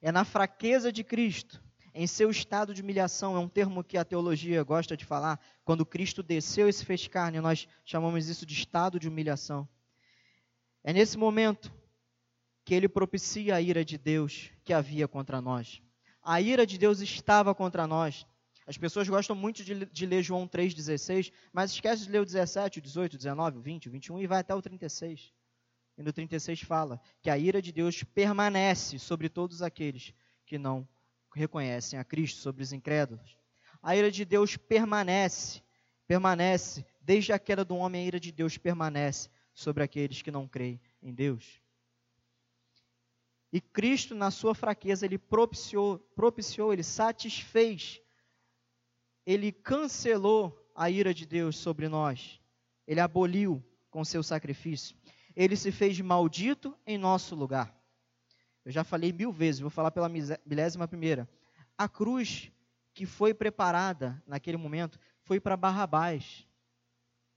[0.00, 1.62] É na fraqueza de Cristo
[2.00, 5.84] em seu estado de humilhação, é um termo que a teologia gosta de falar, quando
[5.84, 9.68] Cristo desceu e se fez carne, nós chamamos isso de estado de humilhação.
[10.84, 11.74] É nesse momento
[12.64, 15.82] que ele propicia a ira de Deus que havia contra nós.
[16.22, 18.24] A ira de Deus estava contra nós.
[18.64, 22.78] As pessoas gostam muito de, de ler João 3,16, mas esquece de ler o 17,
[22.78, 25.32] o 18, o 19, o 20, o 21 e vai até o 36.
[25.96, 30.14] E no 36 fala que a ira de Deus permanece sobre todos aqueles
[30.46, 30.86] que não
[31.34, 33.36] reconhecem a Cristo, sobre os incrédulos.
[33.82, 35.62] A ira de Deus permanece,
[36.06, 40.46] permanece, desde a queda do homem, a ira de Deus permanece sobre aqueles que não
[40.46, 41.60] creem em Deus.
[43.52, 48.00] E Cristo, na sua fraqueza, ele propiciou, propiciou, ele satisfez,
[49.24, 52.40] ele cancelou a ira de Deus sobre nós.
[52.86, 54.96] Ele aboliu com seu sacrifício.
[55.34, 57.77] Ele se fez maldito em nosso lugar.
[58.68, 61.26] Eu já falei mil vezes, vou falar pela milésima primeira.
[61.78, 62.52] A cruz
[62.92, 66.46] que foi preparada naquele momento foi para Barrabás.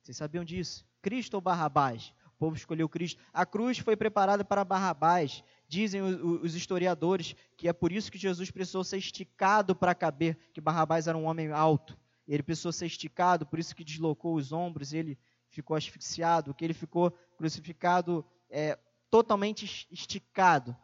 [0.01, 0.85] Vocês sabiam disso?
[1.01, 2.13] Cristo ou Barrabás?
[2.35, 3.21] O povo escolheu Cristo.
[3.31, 5.41] A cruz foi preparada para Barrabás.
[5.69, 10.59] Dizem os historiadores que é por isso que Jesus precisou ser esticado para caber, que
[10.59, 11.97] Barrabás era um homem alto.
[12.27, 15.17] Ele precisou ser esticado, por isso que deslocou os ombros, ele
[15.47, 18.77] ficou asfixiado, que ele ficou crucificado é,
[19.09, 20.75] totalmente esticado.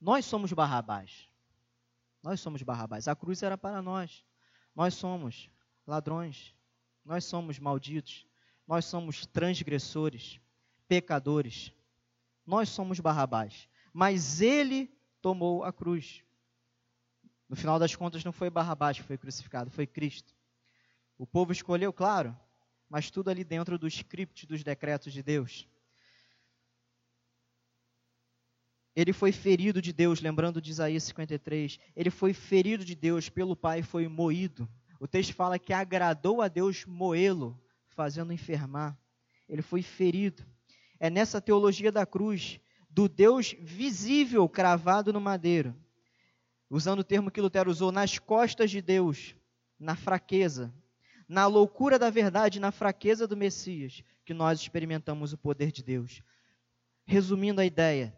[0.00, 1.28] Nós somos Barrabás.
[2.22, 3.08] Nós somos Barrabás.
[3.08, 4.24] A cruz era para nós.
[4.74, 5.50] Nós somos
[5.86, 6.54] ladrões.
[7.04, 8.26] Nós somos malditos.
[8.66, 10.40] Nós somos transgressores,
[10.86, 11.72] pecadores.
[12.46, 13.68] Nós somos Barrabás.
[13.92, 14.90] Mas ele
[15.20, 16.22] tomou a cruz.
[17.48, 20.34] No final das contas, não foi Barrabás que foi crucificado, foi Cristo.
[21.16, 22.38] O povo escolheu, claro,
[22.88, 25.66] mas tudo ali dentro do script dos decretos de Deus.
[28.98, 31.78] Ele foi ferido de Deus, lembrando de Isaías 53.
[31.94, 34.68] Ele foi ferido de Deus, pelo Pai foi moído.
[34.98, 37.56] O texto fala que agradou a Deus moê-lo,
[37.90, 38.98] fazendo enfermar.
[39.48, 40.44] Ele foi ferido.
[40.98, 42.58] É nessa teologia da cruz,
[42.90, 45.76] do Deus visível cravado no madeiro,
[46.68, 49.36] usando o termo que Lutero usou, nas costas de Deus,
[49.78, 50.74] na fraqueza,
[51.28, 56.20] na loucura da verdade, na fraqueza do Messias, que nós experimentamos o poder de Deus.
[57.06, 58.12] Resumindo a ideia,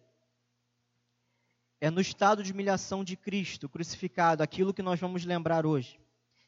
[1.81, 5.99] é no estado de humilhação de Cristo crucificado, aquilo que nós vamos lembrar hoje.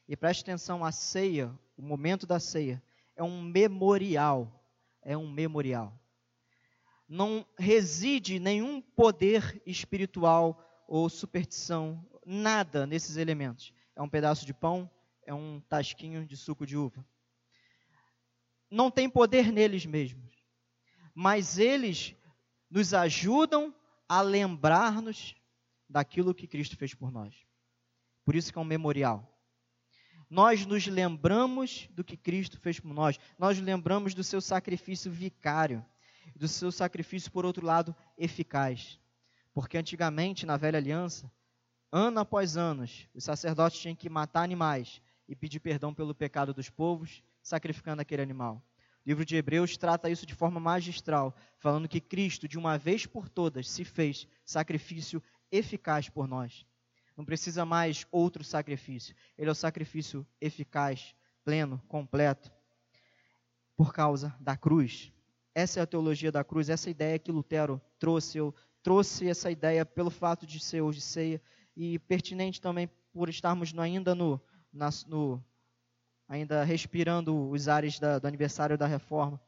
[0.07, 2.81] E preste atenção, a ceia, o momento da ceia,
[3.15, 4.63] é um memorial.
[5.01, 5.99] É um memorial.
[7.09, 13.73] Não reside nenhum poder espiritual ou superstição, nada nesses elementos.
[13.95, 14.89] É um pedaço de pão,
[15.25, 17.05] é um tasquinho de suco de uva.
[18.69, 20.33] Não tem poder neles mesmos,
[21.13, 22.15] mas eles
[22.69, 23.73] nos ajudam
[24.13, 25.35] a lembrar-nos
[25.89, 27.33] daquilo que Cristo fez por nós.
[28.23, 29.27] Por isso que é um memorial.
[30.29, 33.19] Nós nos lembramos do que Cristo fez por nós.
[33.39, 35.83] Nós lembramos do seu sacrifício vicário,
[36.35, 38.99] do seu sacrifício, por outro lado, eficaz.
[39.51, 41.31] Porque antigamente, na velha aliança,
[41.91, 42.85] ano após ano,
[43.15, 48.21] os sacerdotes tinham que matar animais e pedir perdão pelo pecado dos povos, sacrificando aquele
[48.21, 48.63] animal.
[49.05, 53.05] O livro de Hebreus trata isso de forma magistral, falando que Cristo, de uma vez
[53.05, 56.65] por todas, se fez sacrifício eficaz por nós.
[57.17, 59.13] Não precisa mais outro sacrifício.
[59.37, 62.51] Ele é o sacrifício eficaz, pleno, completo,
[63.75, 65.11] por causa da cruz.
[65.53, 68.37] Essa é a teologia da cruz, essa ideia que Lutero trouxe.
[68.37, 71.41] Eu trouxe essa ideia pelo fato de ser hoje ceia
[71.75, 74.41] e pertinente também por estarmos ainda no,
[74.71, 75.43] na, no
[76.33, 79.39] ainda respirando os ares da, do aniversário da reforma.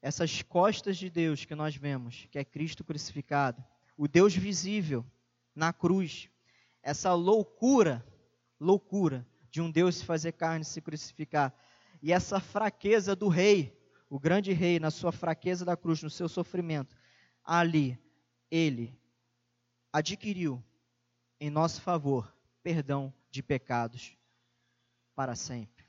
[0.00, 3.62] Essas costas de Deus que nós vemos, que é Cristo crucificado,
[3.98, 5.04] o Deus visível,
[5.54, 6.30] na cruz.
[6.82, 8.02] Essa loucura,
[8.58, 11.54] loucura de um Deus se fazer carne, se crucificar.
[12.00, 13.78] E essa fraqueza do rei,
[14.08, 16.96] o grande rei, na sua fraqueza da cruz, no seu sofrimento,
[17.44, 17.98] ali,
[18.50, 18.98] ele
[19.92, 20.64] adquiriu
[21.38, 24.18] em nosso favor perdão de pecados
[25.20, 25.84] para sempre.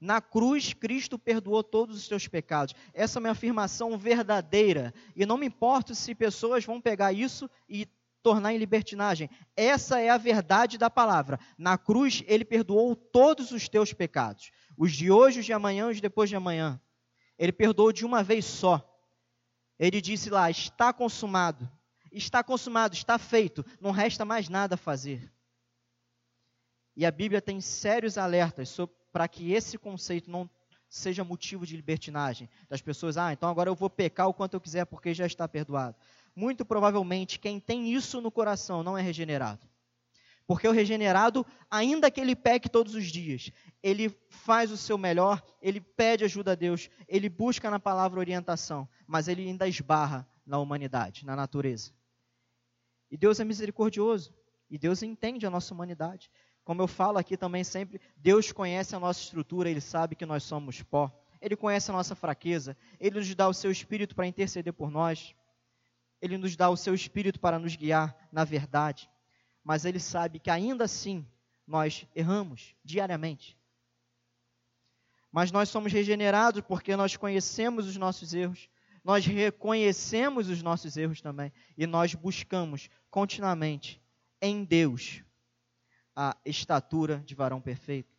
[0.00, 2.74] Na cruz, Cristo perdoou todos os teus pecados.
[2.92, 4.92] Essa é uma afirmação verdadeira.
[5.14, 7.86] E não me importa se pessoas vão pegar isso e
[8.24, 9.30] tornar em libertinagem.
[9.56, 11.38] Essa é a verdade da palavra.
[11.56, 14.50] Na cruz, ele perdoou todos os teus pecados.
[14.76, 16.80] Os de hoje, os de amanhã, os de depois de amanhã.
[17.38, 18.84] Ele perdoou de uma vez só.
[19.78, 21.70] Ele disse lá: está consumado.
[22.10, 23.64] Está consumado, está feito.
[23.80, 25.32] Não resta mais nada a fazer.
[26.96, 28.76] E a Bíblia tem sérios alertas
[29.12, 30.48] para que esse conceito não
[30.88, 32.48] seja motivo de libertinagem.
[32.68, 35.48] Das pessoas, ah, então agora eu vou pecar o quanto eu quiser porque já está
[35.48, 35.96] perdoado.
[36.34, 39.68] Muito provavelmente quem tem isso no coração não é regenerado.
[40.46, 45.40] Porque o regenerado, ainda que ele peque todos os dias, ele faz o seu melhor,
[45.62, 50.58] ele pede ajuda a Deus, ele busca na palavra orientação, mas ele ainda esbarra na
[50.58, 51.92] humanidade, na natureza.
[53.08, 54.34] E Deus é misericordioso,
[54.68, 56.28] e Deus entende a nossa humanidade.
[56.64, 60.42] Como eu falo aqui também sempre, Deus conhece a nossa estrutura, Ele sabe que nós
[60.42, 61.10] somos pó.
[61.40, 65.34] Ele conhece a nossa fraqueza, Ele nos dá o seu espírito para interceder por nós.
[66.20, 69.10] Ele nos dá o seu espírito para nos guiar na verdade.
[69.64, 71.26] Mas Ele sabe que ainda assim
[71.66, 73.58] nós erramos diariamente.
[75.32, 78.68] Mas nós somos regenerados porque nós conhecemos os nossos erros,
[79.02, 84.02] nós reconhecemos os nossos erros também e nós buscamos continuamente
[84.42, 85.22] em Deus
[86.14, 88.16] a estatura de varão perfeito.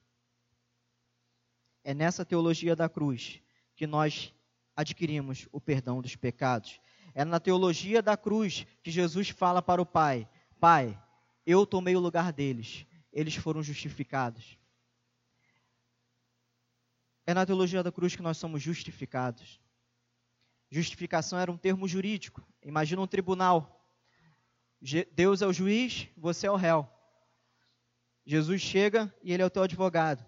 [1.84, 3.42] É nessa teologia da cruz
[3.76, 4.34] que nós
[4.76, 6.80] adquirimos o perdão dos pecados.
[7.14, 10.28] É na teologia da cruz que Jesus fala para o Pai:
[10.60, 11.02] Pai,
[11.46, 14.58] eu tomei o lugar deles, eles foram justificados.
[17.26, 19.60] É na teologia da cruz que nós somos justificados.
[20.70, 22.42] Justificação era um termo jurídico.
[22.64, 23.86] Imagina um tribunal.
[25.14, 26.90] Deus é o juiz, você é o réu.
[28.32, 30.26] Jesus chega e ele é o teu advogado.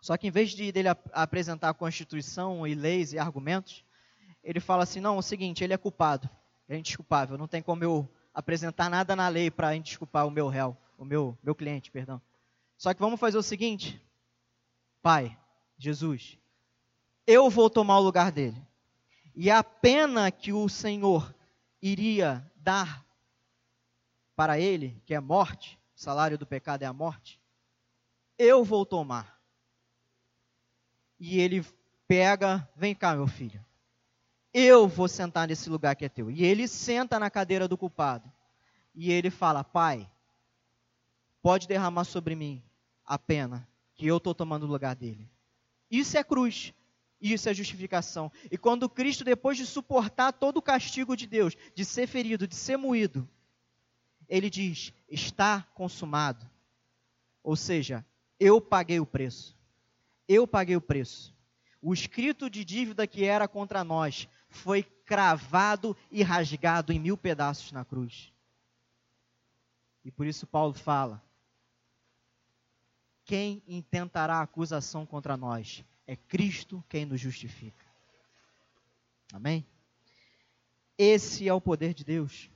[0.00, 3.84] Só que em vez de dele apresentar a Constituição e leis e argumentos,
[4.40, 6.30] ele fala assim: não, é o seguinte, ele é culpado,
[6.68, 10.76] é indesculpável, não tem como eu apresentar nada na lei para indesculpar o meu réu,
[10.96, 12.22] o meu, meu cliente, perdão.
[12.78, 14.00] Só que vamos fazer o seguinte,
[15.02, 15.36] Pai,
[15.76, 16.38] Jesus,
[17.26, 18.62] eu vou tomar o lugar dele.
[19.34, 21.34] E a pena que o Senhor
[21.82, 23.04] iria dar
[24.36, 27.40] para ele, que é morte, o salário do pecado é a morte,
[28.38, 29.40] eu vou tomar.
[31.18, 31.64] E ele
[32.06, 33.64] pega, vem cá, meu filho.
[34.52, 36.30] Eu vou sentar nesse lugar que é teu.
[36.30, 38.30] E ele senta na cadeira do culpado.
[38.94, 40.10] E ele fala: Pai,
[41.42, 42.62] pode derramar sobre mim
[43.04, 45.30] a pena que eu estou tomando o lugar dele.
[45.90, 46.74] Isso é cruz.
[47.18, 48.30] Isso é justificação.
[48.50, 52.54] E quando Cristo, depois de suportar todo o castigo de Deus, de ser ferido, de
[52.54, 53.26] ser moído,
[54.28, 56.48] ele diz: está consumado.
[57.42, 58.04] Ou seja,
[58.38, 59.56] eu paguei o preço.
[60.28, 61.34] Eu paguei o preço.
[61.80, 67.70] O escrito de dívida que era contra nós foi cravado e rasgado em mil pedaços
[67.70, 68.32] na cruz.
[70.04, 71.22] E por isso Paulo fala:
[73.24, 75.84] quem intentará acusação contra nós?
[76.06, 77.84] É Cristo quem nos justifica.
[79.32, 79.66] Amém?
[80.96, 82.48] Esse é o poder de Deus.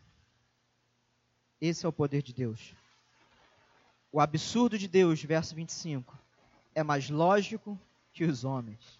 [1.60, 2.74] Esse é o poder de Deus.
[4.10, 6.18] O absurdo de Deus, verso 25,
[6.74, 7.78] é mais lógico
[8.12, 8.98] que os homens.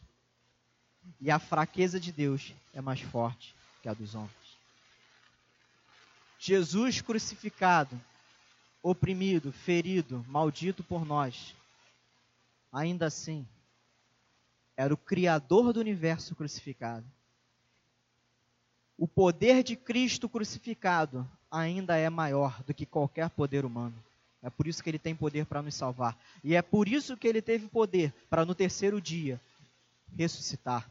[1.20, 4.30] E a fraqueza de Deus é mais forte que a dos homens.
[6.38, 8.00] Jesus crucificado,
[8.82, 11.54] oprimido, ferido, maldito por nós,
[12.72, 13.46] ainda assim,
[14.76, 17.06] era o Criador do universo crucificado.
[18.96, 23.94] O poder de Cristo crucificado ainda é maior do que qualquer poder humano.
[24.42, 26.18] É por isso que ele tem poder para nos salvar.
[26.42, 29.40] E é por isso que ele teve poder para no terceiro dia
[30.16, 30.90] ressuscitar.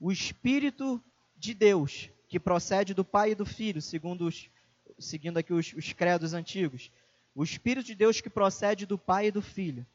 [0.00, 1.02] O Espírito
[1.36, 4.48] de Deus, que procede do Pai e do Filho, segundo os,
[4.98, 6.90] seguindo aqui os, os credos antigos.
[7.34, 9.86] O Espírito de Deus que procede do Pai e do Filho.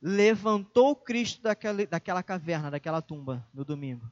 [0.00, 4.10] Levantou Cristo daquela, daquela caverna, daquela tumba, no domingo.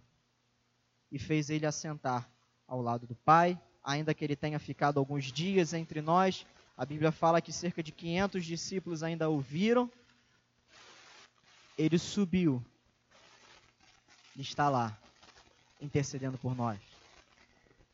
[1.10, 2.28] E fez ele assentar
[2.66, 6.46] ao lado do Pai ainda que ele tenha ficado alguns dias entre nós.
[6.76, 9.90] A Bíblia fala que cerca de 500 discípulos ainda ouviram.
[11.76, 12.62] Ele subiu
[14.36, 14.96] e está lá,
[15.80, 16.78] intercedendo por nós.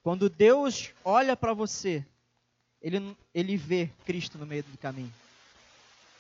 [0.03, 2.05] Quando Deus olha para você
[2.81, 5.13] ele, ele vê Cristo no meio do caminho.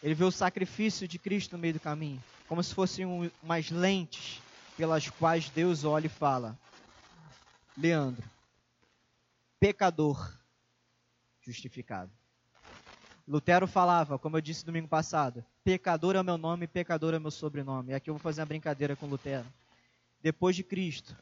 [0.02, 3.70] Ele vê o sacrifício de Cristo no meio do caminho, como se fossem um, umas
[3.70, 4.40] lentes
[4.76, 6.58] pelas quais Deus olha e fala:
[7.76, 8.24] Leandro,
[9.60, 10.38] pecador,
[11.40, 12.12] justificado.
[13.26, 17.20] Lutero falava, como eu disse domingo passado, pecador é o meu nome, pecador é o
[17.20, 17.92] meu sobrenome.
[17.92, 19.46] E aqui eu vou fazer uma brincadeira com Lutero.
[20.22, 21.16] Depois de Cristo,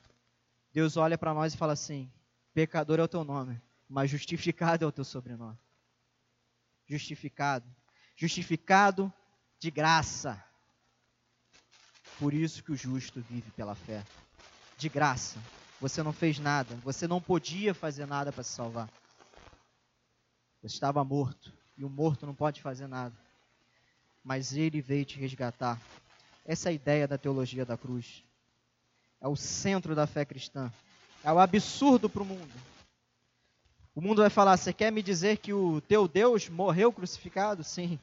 [0.72, 2.10] Deus olha para nós e fala assim:
[2.54, 5.58] pecador é o teu nome, mas justificado é o teu sobrenome.
[6.86, 7.66] Justificado.
[8.14, 9.12] Justificado
[9.58, 10.42] de graça.
[12.18, 14.04] Por isso que o justo vive pela fé.
[14.78, 15.40] De graça.
[15.80, 16.74] Você não fez nada.
[16.84, 18.88] Você não podia fazer nada para se salvar.
[20.60, 21.52] Você estava morto.
[21.76, 23.14] E o morto não pode fazer nada.
[24.24, 25.80] Mas ele veio te resgatar.
[26.44, 28.24] Essa é a ideia da teologia da cruz.
[29.20, 30.72] É o centro da fé cristã.
[31.22, 32.52] É o absurdo para o mundo.
[33.94, 37.64] O mundo vai falar: Você quer me dizer que o teu Deus morreu crucificado?
[37.64, 37.98] Sim.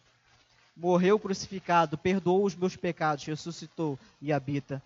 [0.76, 4.82] Morreu crucificado, perdoou os meus pecados, ressuscitou e habita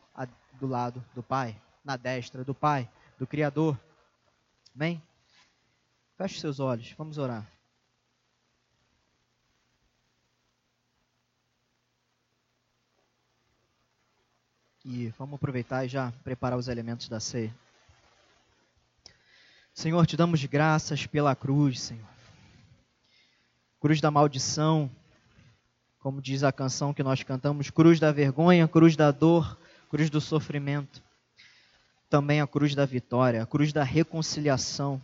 [0.59, 1.55] do lado do Pai,
[1.88, 3.79] na destra do Pai, do Criador.
[4.75, 5.01] Amém?
[6.17, 7.49] Feche seus olhos, vamos orar.
[14.83, 17.55] E vamos aproveitar e já preparar os elementos da ceia.
[19.73, 22.09] Senhor, te damos graças pela cruz, Senhor.
[23.79, 24.91] Cruz da maldição,
[25.99, 29.57] como diz a canção que nós cantamos, cruz da vergonha, cruz da dor,
[29.89, 31.07] cruz do sofrimento.
[32.10, 35.01] Também a cruz da vitória, a cruz da reconciliação.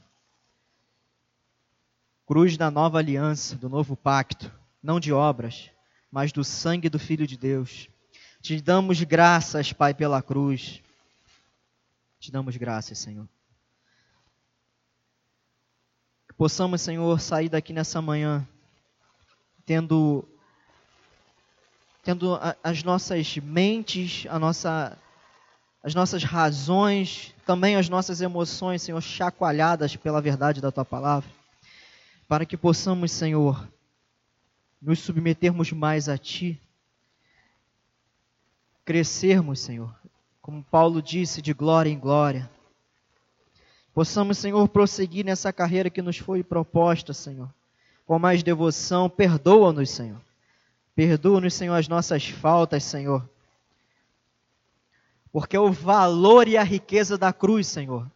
[2.26, 4.51] Cruz da nova aliança, do novo pacto,
[4.82, 5.70] não de obras,
[6.10, 7.89] mas do sangue do Filho de Deus
[8.43, 10.82] te damos graças, Pai, pela cruz.
[12.20, 13.26] Te damos graças, Senhor.
[16.28, 18.45] Que possamos, Senhor, sair daqui nessa manhã
[19.66, 20.28] tendo
[22.04, 24.99] tendo as nossas mentes, a nossa
[25.84, 31.29] as nossas razões, também as nossas emoções, Senhor, chacoalhadas pela verdade da tua palavra,
[32.25, 33.67] para que possamos, Senhor,
[34.81, 36.59] nos submetermos mais a ti
[38.86, 39.93] crescermos, Senhor,
[40.41, 42.49] como Paulo disse, de glória em glória.
[43.93, 47.53] Possamos, Senhor, prosseguir nessa carreira que nos foi proposta, Senhor,
[48.05, 49.09] com mais devoção.
[49.09, 50.19] Perdoa-nos, Senhor.
[50.95, 53.29] Perdoa-nos, Senhor, as nossas faltas, Senhor.
[55.34, 58.07] Porque o valor e a riqueza da cruz, Senhor,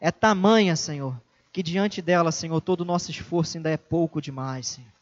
[0.00, 1.20] é tamanha, Senhor,
[1.52, 4.92] que diante dela, Senhor, todo o nosso esforço ainda é pouco demais, Senhor.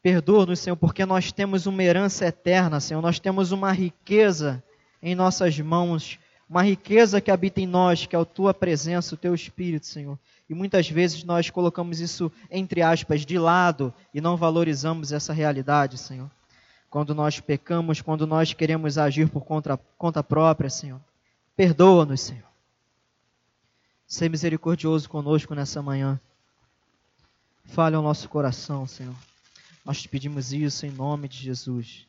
[0.00, 3.02] Perdoa-nos, Senhor, porque nós temos uma herança eterna, Senhor.
[3.02, 4.62] Nós temos uma riqueza
[5.02, 9.18] em nossas mãos, uma riqueza que habita em nós, que é a tua presença, o
[9.18, 10.16] teu espírito, Senhor.
[10.48, 15.98] E muitas vezes nós colocamos isso, entre aspas, de lado e não valorizamos essa realidade,
[15.98, 16.30] Senhor.
[16.90, 21.00] Quando nós pecamos, quando nós queremos agir por conta, conta própria, Senhor.
[21.54, 22.48] Perdoa-nos, Senhor.
[24.06, 26.18] Ser misericordioso conosco nessa manhã.
[27.64, 29.14] Fale ao nosso coração, Senhor.
[29.84, 32.06] Nós te pedimos isso em nome de Jesus.